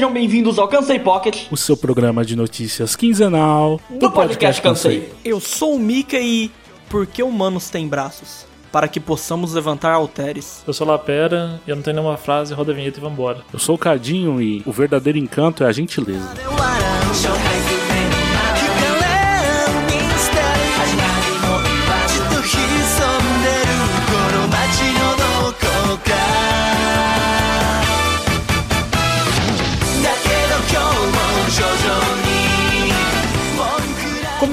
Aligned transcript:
sejam 0.00 0.14
bem-vindos 0.14 0.58
ao 0.58 0.66
Cansei 0.66 0.98
Pocket, 0.98 1.42
o 1.50 1.58
seu 1.58 1.76
programa 1.76 2.24
de 2.24 2.34
notícias 2.34 2.96
quinzenal 2.96 3.78
do 3.90 4.10
podcast 4.10 4.62
Cansei. 4.62 5.12
Eu 5.22 5.38
sou 5.40 5.74
o 5.74 5.78
Mika 5.78 6.18
e 6.18 6.50
por 6.88 7.06
que 7.06 7.22
humanos 7.22 7.68
têm 7.68 7.86
braços? 7.86 8.46
Para 8.72 8.88
que 8.88 8.98
possamos 8.98 9.52
levantar 9.52 9.92
halteres. 9.92 10.64
Eu 10.66 10.72
sou 10.72 10.86
Lapera 10.86 11.60
e 11.66 11.70
eu 11.70 11.76
não 11.76 11.82
tenho 11.82 11.96
nenhuma 11.96 12.16
frase, 12.16 12.54
roda 12.54 12.72
a 12.72 12.74
vinheta 12.74 12.98
e 12.98 13.02
vambora. 13.02 13.42
Eu 13.52 13.58
sou 13.58 13.74
o 13.74 13.78
Cadinho 13.78 14.40
e 14.40 14.62
o 14.64 14.72
verdadeiro 14.72 15.18
encanto 15.18 15.64
é 15.64 15.66
a 15.66 15.72
gentileza. 15.72 16.30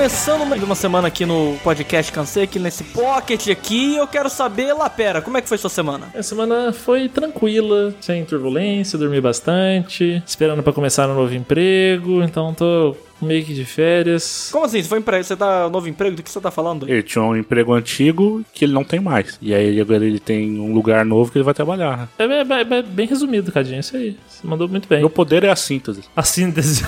Começando 0.07 0.45
mais 0.45 0.63
uma 0.63 0.73
semana 0.73 1.09
aqui 1.09 1.25
no 1.25 1.57
podcast 1.61 2.13
Cansei, 2.13 2.43
aqui 2.43 2.57
nesse 2.57 2.81
pocket 2.81 3.49
aqui, 3.49 3.97
eu 3.97 4.07
quero 4.07 4.29
saber, 4.29 4.71
Lapera, 4.71 5.21
como 5.21 5.37
é 5.37 5.41
que 5.41 5.49
foi 5.49 5.57
sua 5.57 5.69
semana? 5.69 6.07
A 6.15 6.23
semana 6.23 6.71
foi 6.71 7.09
tranquila, 7.09 7.93
sem 7.99 8.23
turbulência, 8.23 8.97
dormi 8.97 9.19
bastante, 9.19 10.23
esperando 10.25 10.63
para 10.63 10.71
começar 10.71 11.09
um 11.09 11.13
novo 11.13 11.35
emprego, 11.35 12.23
então 12.23 12.53
tô 12.53 12.95
meio 13.21 13.43
que 13.45 13.53
de 13.53 13.65
férias. 13.65 14.49
Como 14.51 14.65
assim? 14.65 14.81
Você 14.81 14.89
foi 14.89 14.99
emprego? 14.99 15.23
Você 15.23 15.35
tá 15.35 15.69
novo 15.69 15.87
emprego? 15.87 16.15
Do 16.15 16.23
que 16.23 16.29
você 16.29 16.39
tá 16.39 16.51
falando? 16.51 16.89
Ele 16.89 17.03
tinha 17.03 17.23
um 17.23 17.35
emprego 17.35 17.73
antigo 17.73 18.43
que 18.53 18.65
ele 18.65 18.73
não 18.73 18.83
tem 18.83 18.99
mais. 18.99 19.37
E 19.41 19.53
aí 19.53 19.79
agora 19.79 20.05
ele 20.05 20.19
tem 20.19 20.59
um 20.59 20.73
lugar 20.73 21.05
novo 21.05 21.31
que 21.31 21.37
ele 21.37 21.45
vai 21.45 21.53
trabalhar. 21.53 22.09
É, 22.17 22.23
é, 22.23 22.41
é, 22.41 22.79
é 22.79 22.81
bem 22.81 23.07
resumido, 23.07 23.51
Cadinho, 23.51 23.79
isso 23.79 23.95
aí. 23.95 24.17
Você 24.27 24.45
mandou 24.45 24.67
muito 24.67 24.87
bem. 24.87 24.99
Meu 24.99 25.09
poder 25.09 25.43
é 25.43 25.49
a 25.49 25.55
síntese. 25.55 26.03
A 26.15 26.23
síntese. 26.23 26.83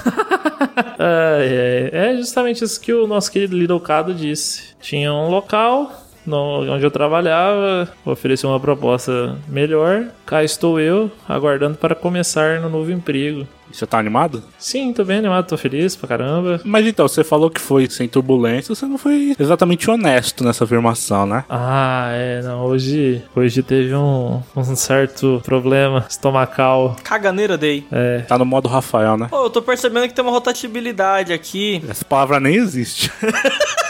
é, 1.00 1.90
é, 1.92 2.18
justamente 2.18 2.64
isso 2.64 2.80
que 2.80 2.94
o 2.94 3.08
nosso 3.08 3.32
querido 3.32 3.58
Little 3.58 3.80
Cado 3.80 4.14
disse. 4.14 4.70
Tinha 4.82 5.14
um 5.14 5.30
local 5.30 6.09
no, 6.30 6.72
onde 6.72 6.86
eu 6.86 6.92
trabalhava, 6.92 7.92
ofereceu 8.06 8.50
uma 8.50 8.60
proposta 8.60 9.36
melhor. 9.48 10.06
Cá 10.26 10.44
estou 10.44 10.80
eu, 10.80 11.12
aguardando 11.28 11.78
para 11.78 11.96
começar 11.96 12.62
no 12.62 12.70
novo 12.70 12.92
emprego. 12.92 13.48
Você 13.72 13.86
tá 13.86 14.00
animado? 14.00 14.44
Sim, 14.58 14.92
tô 14.94 15.06
bem 15.06 15.20
animado, 15.20 15.48
tô 15.48 15.58
feliz 15.58 15.96
pra 15.96 16.08
caramba. 16.08 16.60
Mas 16.64 16.88
então, 16.88 17.08
você 17.08 17.24
falou 17.24 17.50
que 17.50 17.62
foi 17.62 17.88
sem 17.88 18.08
turbulência, 18.08 18.74
você 18.74 18.86
não 18.86 18.98
foi 18.98 19.36
exatamente 19.40 19.90
honesto 19.90 20.44
nessa 20.44 20.64
afirmação, 20.64 21.26
né? 21.26 21.44
Ah, 21.48 22.10
é, 22.12 22.42
não, 22.42 22.66
hoje, 22.66 23.22
hoje 23.36 23.62
teve 23.62 23.94
um, 23.94 24.42
um 24.56 24.76
certo 24.76 25.42
problema 25.46 26.06
estomacal. 26.10 26.96
Caganeira 27.04 27.58
dei. 27.58 27.86
É. 27.92 28.22
Tá 28.22 28.38
no 28.38 28.46
modo 28.46 28.68
Rafael, 28.68 29.18
né? 29.18 29.28
Pô, 29.30 29.46
eu 29.46 29.50
tô 29.50 29.62
percebendo 29.62 30.08
que 30.08 30.14
tem 30.14 30.24
uma 30.24 30.32
rotatividade 30.32 31.32
aqui. 31.32 31.84
Essa 31.88 32.04
palavra 32.04 32.40
nem 32.40 32.56
existe. 32.56 33.12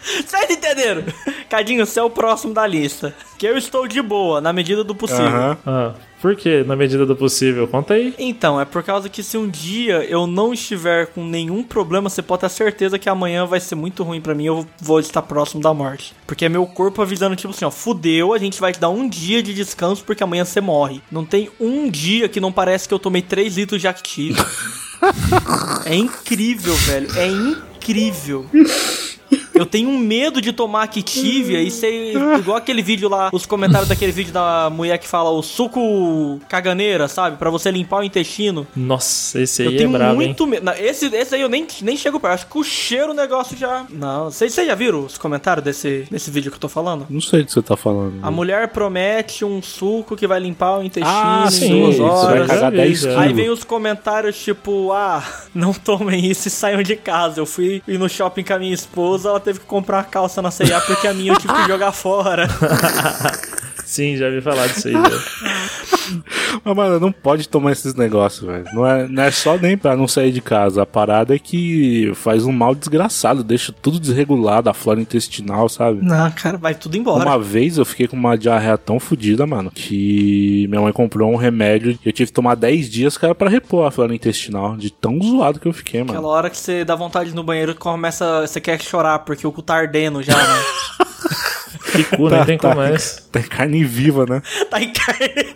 Vocês 0.26 0.50
entenderam? 0.50 1.04
Cadinho, 1.48 1.84
você 1.84 2.00
é 2.00 2.02
o 2.02 2.10
próximo 2.10 2.54
da 2.54 2.66
lista. 2.66 3.14
Que 3.38 3.46
eu 3.46 3.56
estou 3.56 3.86
de 3.88 4.00
boa, 4.00 4.40
na 4.40 4.52
medida 4.52 4.84
do 4.84 4.94
possível. 4.94 5.26
Aham. 5.26 5.58
Ah, 5.66 5.94
por 6.20 6.36
que 6.36 6.62
na 6.64 6.76
medida 6.76 7.06
do 7.06 7.16
possível? 7.16 7.66
Conta 7.66 7.94
aí. 7.94 8.14
Então, 8.18 8.60
é 8.60 8.64
por 8.64 8.82
causa 8.82 9.08
que 9.08 9.22
se 9.22 9.36
um 9.36 9.48
dia 9.48 10.04
eu 10.04 10.26
não 10.26 10.52
estiver 10.52 11.06
com 11.06 11.24
nenhum 11.24 11.62
problema, 11.62 12.08
você 12.08 12.22
pode 12.22 12.42
ter 12.42 12.50
certeza 12.50 12.98
que 12.98 13.08
amanhã 13.08 13.46
vai 13.46 13.58
ser 13.58 13.74
muito 13.74 14.02
ruim 14.02 14.20
pra 14.20 14.34
mim, 14.34 14.44
eu 14.44 14.66
vou 14.80 15.00
estar 15.00 15.22
próximo 15.22 15.62
da 15.62 15.72
morte. 15.72 16.14
Porque 16.26 16.44
é 16.44 16.48
meu 16.48 16.66
corpo 16.66 17.02
avisando, 17.02 17.36
tipo 17.36 17.52
assim, 17.52 17.64
ó, 17.64 17.70
fudeu, 17.70 18.32
a 18.32 18.38
gente 18.38 18.60
vai 18.60 18.72
te 18.72 18.80
dar 18.80 18.90
um 18.90 19.08
dia 19.08 19.42
de 19.42 19.54
descanso 19.54 20.04
porque 20.04 20.22
amanhã 20.22 20.44
você 20.44 20.60
morre. 20.60 21.00
Não 21.10 21.24
tem 21.24 21.50
um 21.58 21.90
dia 21.90 22.28
que 22.28 22.40
não 22.40 22.52
parece 22.52 22.86
que 22.86 22.94
eu 22.94 22.98
tomei 22.98 23.22
3 23.22 23.56
litros 23.56 23.80
de 23.80 23.88
Active. 23.88 24.38
é 25.86 25.94
incrível, 25.94 26.74
velho. 26.74 27.08
É 27.18 27.26
incrível. 27.26 28.46
Eu 29.60 29.66
tenho 29.66 29.90
um 29.90 29.98
medo 29.98 30.40
de 30.40 30.52
tomar 30.52 30.84
Activia 30.84 31.60
e 31.62 31.70
ser 31.70 32.14
igual 32.38 32.56
aquele 32.56 32.82
vídeo 32.82 33.08
lá, 33.08 33.28
os 33.32 33.44
comentários 33.44 33.88
daquele 33.88 34.10
vídeo 34.10 34.32
da 34.32 34.70
mulher 34.70 34.96
que 34.98 35.06
fala 35.06 35.28
o 35.30 35.42
suco 35.42 36.40
caganeira, 36.48 37.06
sabe? 37.08 37.36
Pra 37.36 37.50
você 37.50 37.70
limpar 37.70 37.98
o 38.00 38.02
intestino. 38.02 38.66
Nossa, 38.74 39.40
esse 39.40 39.62
aí 39.62 39.68
Eu 39.68 39.74
é 39.74 39.76
tenho 39.76 39.96
hein? 40.02 40.14
muito 40.14 40.46
medo. 40.46 40.70
Esse, 40.78 41.06
esse 41.14 41.34
aí 41.34 41.42
eu 41.42 41.48
nem, 41.48 41.66
nem 41.82 41.96
chego 41.96 42.18
perto. 42.18 42.30
Acho 42.34 42.46
que 42.46 42.58
o 42.58 42.64
cheiro 42.64 43.10
o 43.12 43.14
negócio 43.14 43.56
já. 43.56 43.84
Não, 43.90 44.30
vocês 44.30 44.52
vocês 44.54 44.66
já 44.66 44.74
viram 44.74 45.04
os 45.04 45.18
comentários 45.18 45.62
desse, 45.64 46.06
desse 46.10 46.30
vídeo 46.30 46.50
que 46.50 46.56
eu 46.56 46.60
tô 46.60 46.68
falando? 46.68 47.06
Não 47.10 47.20
sei 47.20 47.40
do 47.40 47.46
que 47.46 47.52
você 47.52 47.60
tá 47.62 47.76
falando. 47.76 48.14
A 48.22 48.30
mulher 48.30 48.68
promete 48.68 49.44
um 49.44 49.60
suco 49.60 50.16
que 50.16 50.26
vai 50.26 50.40
limpar 50.40 50.78
o 50.78 50.82
intestino 50.84 51.06
Ah, 51.14 51.44
em 51.46 51.50
sim, 51.50 51.68
duas 51.80 51.94
isso 51.96 52.02
vai 52.04 52.10
horas. 52.14 52.46
cagar 52.46 52.60
Já 52.62 52.70
vi, 52.70 52.76
10 52.76 53.00
já. 53.00 53.08
quilos. 53.10 53.22
Aí 53.24 53.32
vem 53.34 53.50
os 53.50 53.64
comentários 53.64 54.42
tipo, 54.42 54.92
ah, 54.92 55.22
não 55.54 55.72
tomem 55.74 56.24
isso 56.26 56.48
e 56.48 56.50
saiam 56.50 56.82
de 56.82 56.96
casa. 56.96 57.40
Eu 57.40 57.46
fui 57.46 57.82
ir 57.86 57.98
no 57.98 58.08
shopping 58.08 58.42
com 58.44 58.54
a 58.54 58.58
minha 58.58 58.74
esposa, 58.74 59.28
ela 59.28 59.40
teve 59.40 59.49
que 59.58 59.66
comprar 59.66 59.98
uma 59.98 60.04
calça 60.04 60.40
na 60.40 60.50
C&A 60.50 60.80
porque 60.80 61.06
a 61.06 61.14
minha 61.14 61.32
eu 61.32 61.36
tive 61.38 61.52
que 61.52 61.66
jogar 61.68 61.92
fora. 61.92 62.46
Sim, 63.90 64.16
já 64.16 64.30
vi 64.30 64.40
falar 64.40 64.68
disso 64.68 64.86
aí. 64.86 64.94
Mas, 66.64 66.76
mano, 66.76 67.00
não 67.00 67.12
pode 67.12 67.48
tomar 67.48 67.72
esses 67.72 67.94
negócios, 67.94 68.46
velho. 68.46 68.64
Não 68.72 68.86
é, 68.86 69.08
não 69.08 69.22
é 69.22 69.30
só 69.30 69.56
nem 69.56 69.76
pra 69.76 69.96
não 69.96 70.06
sair 70.06 70.30
de 70.32 70.40
casa. 70.40 70.82
A 70.82 70.86
parada 70.86 71.34
é 71.34 71.38
que 71.38 72.12
faz 72.14 72.44
um 72.44 72.52
mal 72.52 72.74
desgraçado, 72.74 73.42
deixa 73.42 73.72
tudo 73.72 73.98
desregulado, 73.98 74.68
a 74.70 74.74
flora 74.74 75.00
intestinal, 75.00 75.68
sabe? 75.68 76.04
Não, 76.04 76.30
cara, 76.30 76.56
vai 76.56 76.74
tudo 76.74 76.96
embora. 76.96 77.24
Uma 77.24 77.38
vez 77.38 77.78
eu 77.78 77.84
fiquei 77.84 78.06
com 78.06 78.16
uma 78.16 78.36
diarreia 78.38 78.78
tão 78.78 79.00
fodida, 79.00 79.44
mano, 79.44 79.72
que 79.72 80.66
minha 80.68 80.80
mãe 80.80 80.92
comprou 80.92 81.32
um 81.32 81.36
remédio 81.36 81.98
eu 82.04 82.12
tive 82.12 82.28
que 82.28 82.32
tomar 82.32 82.54
10 82.54 82.88
dias, 82.88 83.18
que 83.18 83.24
era 83.24 83.34
pra 83.34 83.48
repor 83.48 83.86
a 83.86 83.90
flora 83.90 84.14
intestinal, 84.14 84.76
de 84.76 84.90
tão 84.90 85.20
zoado 85.20 85.58
que 85.58 85.66
eu 85.66 85.72
fiquei, 85.72 86.00
mano. 86.00 86.12
Aquela 86.12 86.28
hora 86.28 86.50
que 86.50 86.56
você 86.56 86.84
dá 86.84 86.94
vontade 86.94 87.26
de 87.26 87.34
ir 87.34 87.36
no 87.36 87.42
banheiro 87.42 87.74
começa. 87.74 88.46
Você 88.46 88.60
quer 88.60 88.80
chorar 88.80 89.20
porque 89.20 89.46
o 89.46 89.52
cu 89.52 89.62
tá 89.62 89.74
ardendo 89.74 90.22
já, 90.22 90.36
né? 90.36 90.62
Que 91.90 92.04
cu, 92.04 92.28
nem 92.28 92.44
tem 92.44 92.58
como 92.58 92.80
é. 92.80 92.96
Tem 93.32 93.42
carne 93.42 93.84
viva, 93.84 94.26
né? 94.26 94.42
tá 94.70 94.80
em 94.80 94.92
carne. 94.92 95.54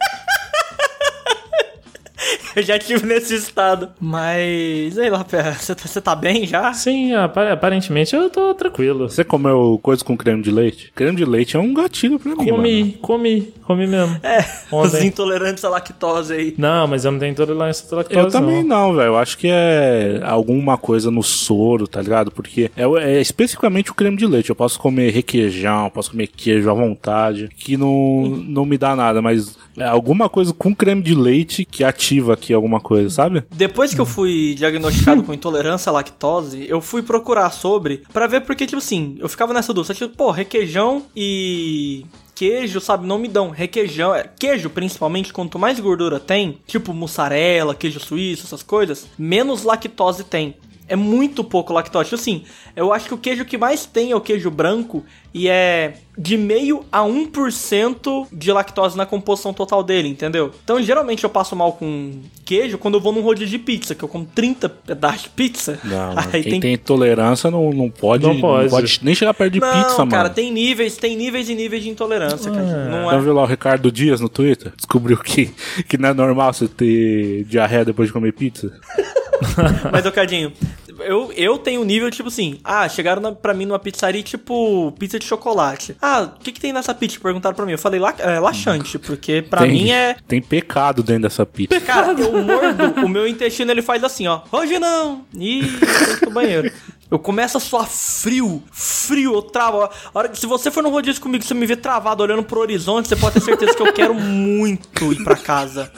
Eu 2.54 2.62
já 2.62 2.78
tive 2.78 3.06
nesse 3.06 3.34
estado. 3.34 3.88
Mas, 4.00 4.94
pera, 5.28 5.52
você 5.54 5.74
tá, 5.74 5.86
você 5.88 6.00
tá 6.00 6.14
bem 6.14 6.46
já? 6.46 6.72
Sim, 6.72 7.12
apa- 7.14 7.52
aparentemente 7.52 8.14
eu 8.14 8.30
tô 8.30 8.54
tranquilo. 8.54 9.08
Você 9.08 9.24
comeu 9.24 9.78
coisa 9.82 10.04
com 10.04 10.16
creme 10.16 10.42
de 10.42 10.50
leite? 10.50 10.92
Creme 10.94 11.16
de 11.16 11.24
leite 11.24 11.56
é 11.56 11.60
um 11.60 11.74
gatilho 11.74 12.18
pra 12.18 12.30
mim, 12.32 12.36
mano. 12.36 12.56
Comi, 12.56 12.98
comi, 13.02 13.52
comi 13.62 13.86
mesmo. 13.86 14.18
É, 14.22 14.38
os 14.74 14.94
Ontem. 14.94 15.06
intolerantes 15.08 15.64
à 15.64 15.68
lactose 15.68 16.32
aí. 16.32 16.54
Não, 16.56 16.86
mas 16.86 17.04
eu 17.04 17.12
não 17.12 17.18
tenho 17.18 17.32
intolerância 17.32 17.86
à 17.92 17.96
lactose, 17.96 18.18
Eu 18.18 18.30
também 18.30 18.62
não, 18.62 18.94
velho. 18.94 19.08
Eu 19.08 19.16
acho 19.18 19.36
que 19.38 19.48
é 19.50 20.20
alguma 20.24 20.76
coisa 20.78 21.10
no 21.10 21.22
soro, 21.22 21.86
tá 21.88 22.00
ligado? 22.00 22.30
Porque 22.30 22.70
é, 22.76 22.84
é 22.84 23.20
especificamente 23.20 23.90
o 23.90 23.94
creme 23.94 24.16
de 24.16 24.26
leite. 24.26 24.50
Eu 24.50 24.56
posso 24.56 24.78
comer 24.78 25.10
requeijão, 25.10 25.90
posso 25.90 26.10
comer 26.12 26.28
queijo 26.28 26.70
à 26.70 26.74
vontade, 26.74 27.48
que 27.56 27.76
não, 27.76 28.22
não 28.46 28.64
me 28.64 28.78
dá 28.78 28.94
nada, 28.94 29.20
mas 29.20 29.56
é 29.76 29.84
alguma 29.84 30.28
coisa 30.28 30.52
com 30.52 30.74
creme 30.74 31.02
de 31.02 31.14
leite 31.14 31.64
que 31.64 31.82
ativa 31.82 32.36
aqui 32.44 32.54
alguma 32.54 32.80
coisa, 32.80 33.08
sabe? 33.08 33.44
Depois 33.50 33.94
que 33.94 34.00
eu 34.00 34.06
fui 34.06 34.54
diagnosticado 34.54 35.22
com 35.22 35.32
intolerância 35.32 35.90
à 35.90 35.92
lactose, 35.92 36.66
eu 36.68 36.80
fui 36.80 37.02
procurar 37.02 37.50
sobre 37.50 38.02
pra 38.12 38.26
ver 38.26 38.42
porque, 38.42 38.66
tipo 38.66 38.78
assim, 38.78 39.16
eu 39.18 39.28
ficava 39.28 39.52
nessa 39.52 39.72
dúvida, 39.72 39.94
tipo, 39.94 40.16
pô, 40.16 40.30
requeijão 40.30 41.02
e 41.16 42.04
queijo, 42.34 42.80
sabe, 42.80 43.06
não 43.06 43.18
me 43.18 43.28
dão. 43.28 43.50
Requeijão, 43.50 44.14
é, 44.14 44.24
queijo 44.38 44.68
principalmente, 44.68 45.32
quanto 45.32 45.58
mais 45.58 45.78
gordura 45.78 46.18
tem, 46.18 46.58
tipo 46.66 46.92
mussarela, 46.92 47.74
queijo 47.74 48.00
suíço, 48.00 48.46
essas 48.46 48.62
coisas, 48.62 49.06
menos 49.16 49.62
lactose 49.62 50.24
tem. 50.24 50.56
É 50.88 50.96
muito 50.96 51.42
pouco 51.42 51.72
lactose. 51.72 52.10
Tipo 52.10 52.20
assim, 52.20 52.44
eu 52.76 52.92
acho 52.92 53.08
que 53.08 53.14
o 53.14 53.18
queijo 53.18 53.44
que 53.44 53.56
mais 53.56 53.86
tem 53.86 54.10
é 54.10 54.16
o 54.16 54.20
queijo 54.20 54.50
branco 54.50 55.04
e 55.32 55.48
é 55.48 55.94
de 56.16 56.36
meio 56.36 56.84
a 56.92 57.00
1% 57.00 58.28
de 58.32 58.52
lactose 58.52 58.96
na 58.96 59.04
composição 59.04 59.52
total 59.52 59.82
dele, 59.82 60.08
entendeu? 60.08 60.52
Então, 60.62 60.80
geralmente 60.80 61.24
eu 61.24 61.30
passo 61.30 61.56
mal 61.56 61.72
com 61.72 62.20
queijo 62.44 62.78
quando 62.78 62.94
eu 62.94 63.00
vou 63.00 63.12
num 63.12 63.20
rodízio 63.20 63.48
de 63.48 63.58
pizza, 63.58 63.94
que 63.96 64.04
eu 64.04 64.08
como 64.08 64.24
30 64.24 64.68
pedaços 64.68 65.22
de 65.22 65.30
pizza. 65.30 65.80
Não. 65.82 66.14
Aí 66.32 66.44
Quem 66.44 66.60
tem... 66.60 66.74
intolerância 66.74 67.50
não, 67.50 67.70
não 67.72 67.90
pode, 67.90 68.24
Não 68.24 68.40
pode. 68.40 69.00
nem 69.02 69.14
chegar 69.14 69.34
perto 69.34 69.54
de 69.54 69.60
Não, 69.60 69.72
pizza, 69.72 70.06
cara, 70.06 70.24
mano. 70.24 70.34
tem 70.34 70.52
níveis, 70.52 70.96
tem 70.96 71.16
níveis 71.16 71.48
e 71.48 71.54
níveis 71.54 71.82
de 71.82 71.88
intolerância, 71.88 72.50
cara. 72.50 72.88
Não 72.88 73.10
é... 73.10 73.20
viu 73.20 73.32
lá 73.32 73.42
o 73.42 73.46
Ricardo 73.46 73.90
Dias 73.90 74.20
no 74.20 74.28
Twitter? 74.28 74.72
Descobriu 74.76 75.16
que, 75.18 75.50
que 75.88 75.98
não 75.98 76.10
é 76.10 76.14
normal 76.14 76.52
você 76.52 76.68
ter 76.68 77.44
diarreia 77.44 77.84
depois 77.84 78.08
de 78.08 78.12
comer 78.12 78.32
pizza? 78.32 78.72
Mas, 79.92 80.06
ô 80.06 80.12
Cadinho, 80.12 80.52
eu, 81.00 81.32
eu 81.36 81.58
tenho 81.58 81.80
um 81.80 81.84
nível, 81.84 82.10
tipo 82.10 82.28
assim, 82.28 82.58
ah, 82.62 82.88
chegaram 82.88 83.20
na, 83.20 83.32
pra 83.32 83.54
mim 83.54 83.66
numa 83.66 83.78
pizzaria, 83.78 84.22
tipo, 84.22 84.92
pizza 84.98 85.18
de 85.18 85.24
chocolate. 85.24 85.96
Ah, 86.00 86.22
o 86.22 86.40
que 86.40 86.52
que 86.52 86.60
tem 86.60 86.72
nessa 86.72 86.94
pizza? 86.94 87.18
Perguntaram 87.20 87.54
pra 87.54 87.66
mim. 87.66 87.72
Eu 87.72 87.78
falei, 87.78 88.00
la, 88.00 88.14
é, 88.18 88.38
laxante, 88.38 88.98
porque 88.98 89.42
pra 89.42 89.62
tem, 89.62 89.70
mim 89.70 89.90
é... 89.90 90.16
Tem 90.26 90.40
pecado 90.40 91.02
dentro 91.02 91.22
dessa 91.22 91.44
pizza. 91.44 91.80
Cara, 91.80 92.12
eu 92.12 92.32
mordo, 92.42 93.04
o 93.04 93.08
meu 93.08 93.26
intestino 93.26 93.70
ele 93.70 93.82
faz 93.82 94.04
assim, 94.04 94.26
ó. 94.26 94.42
Hoje 94.52 94.78
não. 94.78 95.24
Ih, 95.34 95.62
eu 96.10 96.18
pro 96.18 96.30
banheiro. 96.30 96.70
Eu 97.10 97.18
começo 97.18 97.56
a 97.56 97.60
suar 97.60 97.86
frio, 97.86 98.62
frio, 98.72 99.34
eu 99.34 99.42
travo. 99.42 99.88
Hora 100.12 100.34
se 100.34 100.46
você 100.46 100.70
for 100.70 100.82
no 100.82 100.88
rodízio 100.88 101.22
comigo, 101.22 101.44
você 101.44 101.54
me 101.54 101.66
vê 101.66 101.76
travado 101.76 102.22
olhando 102.22 102.42
pro 102.42 102.60
horizonte, 102.60 103.08
você 103.08 103.14
pode 103.14 103.34
ter 103.34 103.40
certeza 103.40 103.74
que 103.74 103.82
eu 103.82 103.92
quero 103.92 104.14
muito 104.14 105.12
ir 105.12 105.22
pra 105.22 105.36
casa. 105.36 105.92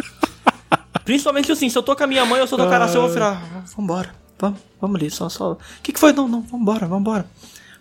Principalmente 1.06 1.50
assim, 1.50 1.70
se 1.70 1.78
eu 1.78 1.82
tô 1.82 1.96
com 1.96 2.04
a 2.04 2.06
minha 2.06 2.26
mãe 2.26 2.40
ou 2.40 2.46
se 2.46 2.52
eu 2.52 2.58
tô 2.58 2.66
com 2.66 2.74
a 2.74 2.86
eu 2.86 3.00
vou 3.00 3.08
virar. 3.08 3.42
Vambora. 3.74 4.10
Vamos, 4.38 4.58
vamos 4.78 4.96
ali, 5.00 5.10
só, 5.10 5.30
só. 5.30 5.52
O 5.52 5.58
que, 5.82 5.92
que 5.92 5.98
foi? 5.98 6.12
Não, 6.12 6.28
não, 6.28 6.42
vambora, 6.42 6.84
vambora. 6.86 7.24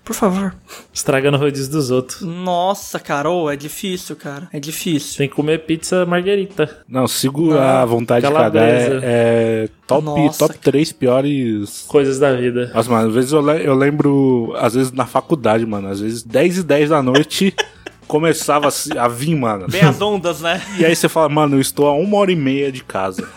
Por 0.05 0.13
favor. 0.13 0.55
Estragando 0.93 1.35
o 1.35 1.39
rodízio 1.39 1.71
dos 1.71 1.89
outros. 1.89 2.21
Nossa, 2.21 2.99
cara, 2.99 3.27
ô, 3.27 3.49
é 3.49 3.55
difícil, 3.55 4.15
cara. 4.15 4.47
É 4.53 4.59
difícil. 4.59 5.17
Tem 5.17 5.27
que 5.27 5.33
comer 5.33 5.65
pizza 5.65 6.05
marguerita. 6.05 6.83
Não, 6.87 7.07
segurar 7.07 7.81
a 7.81 7.85
vontade 7.85 8.23
de 8.23 8.31
cagar 8.31 8.51
calabresa. 8.51 8.99
é, 9.03 9.63
é 9.65 9.69
top, 9.87 10.05
Nossa, 10.05 10.47
top 10.47 10.59
3 10.59 10.91
piores. 10.91 11.85
Coisas 11.87 12.19
da 12.19 12.33
vida. 12.35 12.71
Nossa, 12.71 12.87
mano, 12.91 13.07
às 13.07 13.13
vezes 13.15 13.31
eu, 13.31 13.41
le- 13.41 13.65
eu 13.65 13.73
lembro, 13.73 14.53
às 14.59 14.75
vezes 14.75 14.91
na 14.91 15.07
faculdade, 15.07 15.65
mano, 15.65 15.87
às 15.87 15.99
vezes 15.99 16.21
10 16.21 16.59
e 16.59 16.63
10 16.63 16.89
da 16.91 17.01
noite 17.01 17.55
começava 18.07 18.69
a, 18.97 19.07
vir, 19.07 19.35
mano. 19.35 19.67
Bem 19.67 19.81
as 19.81 20.01
ondas, 20.01 20.41
né? 20.41 20.61
E 20.77 20.85
aí 20.85 20.95
você 20.95 21.09
fala, 21.09 21.29
mano, 21.29 21.57
eu 21.57 21.61
estou 21.61 21.87
a 21.87 21.93
uma 21.93 22.17
hora 22.17 22.31
e 22.31 22.35
meia 22.35 22.71
de 22.71 22.83
casa. 22.83 23.27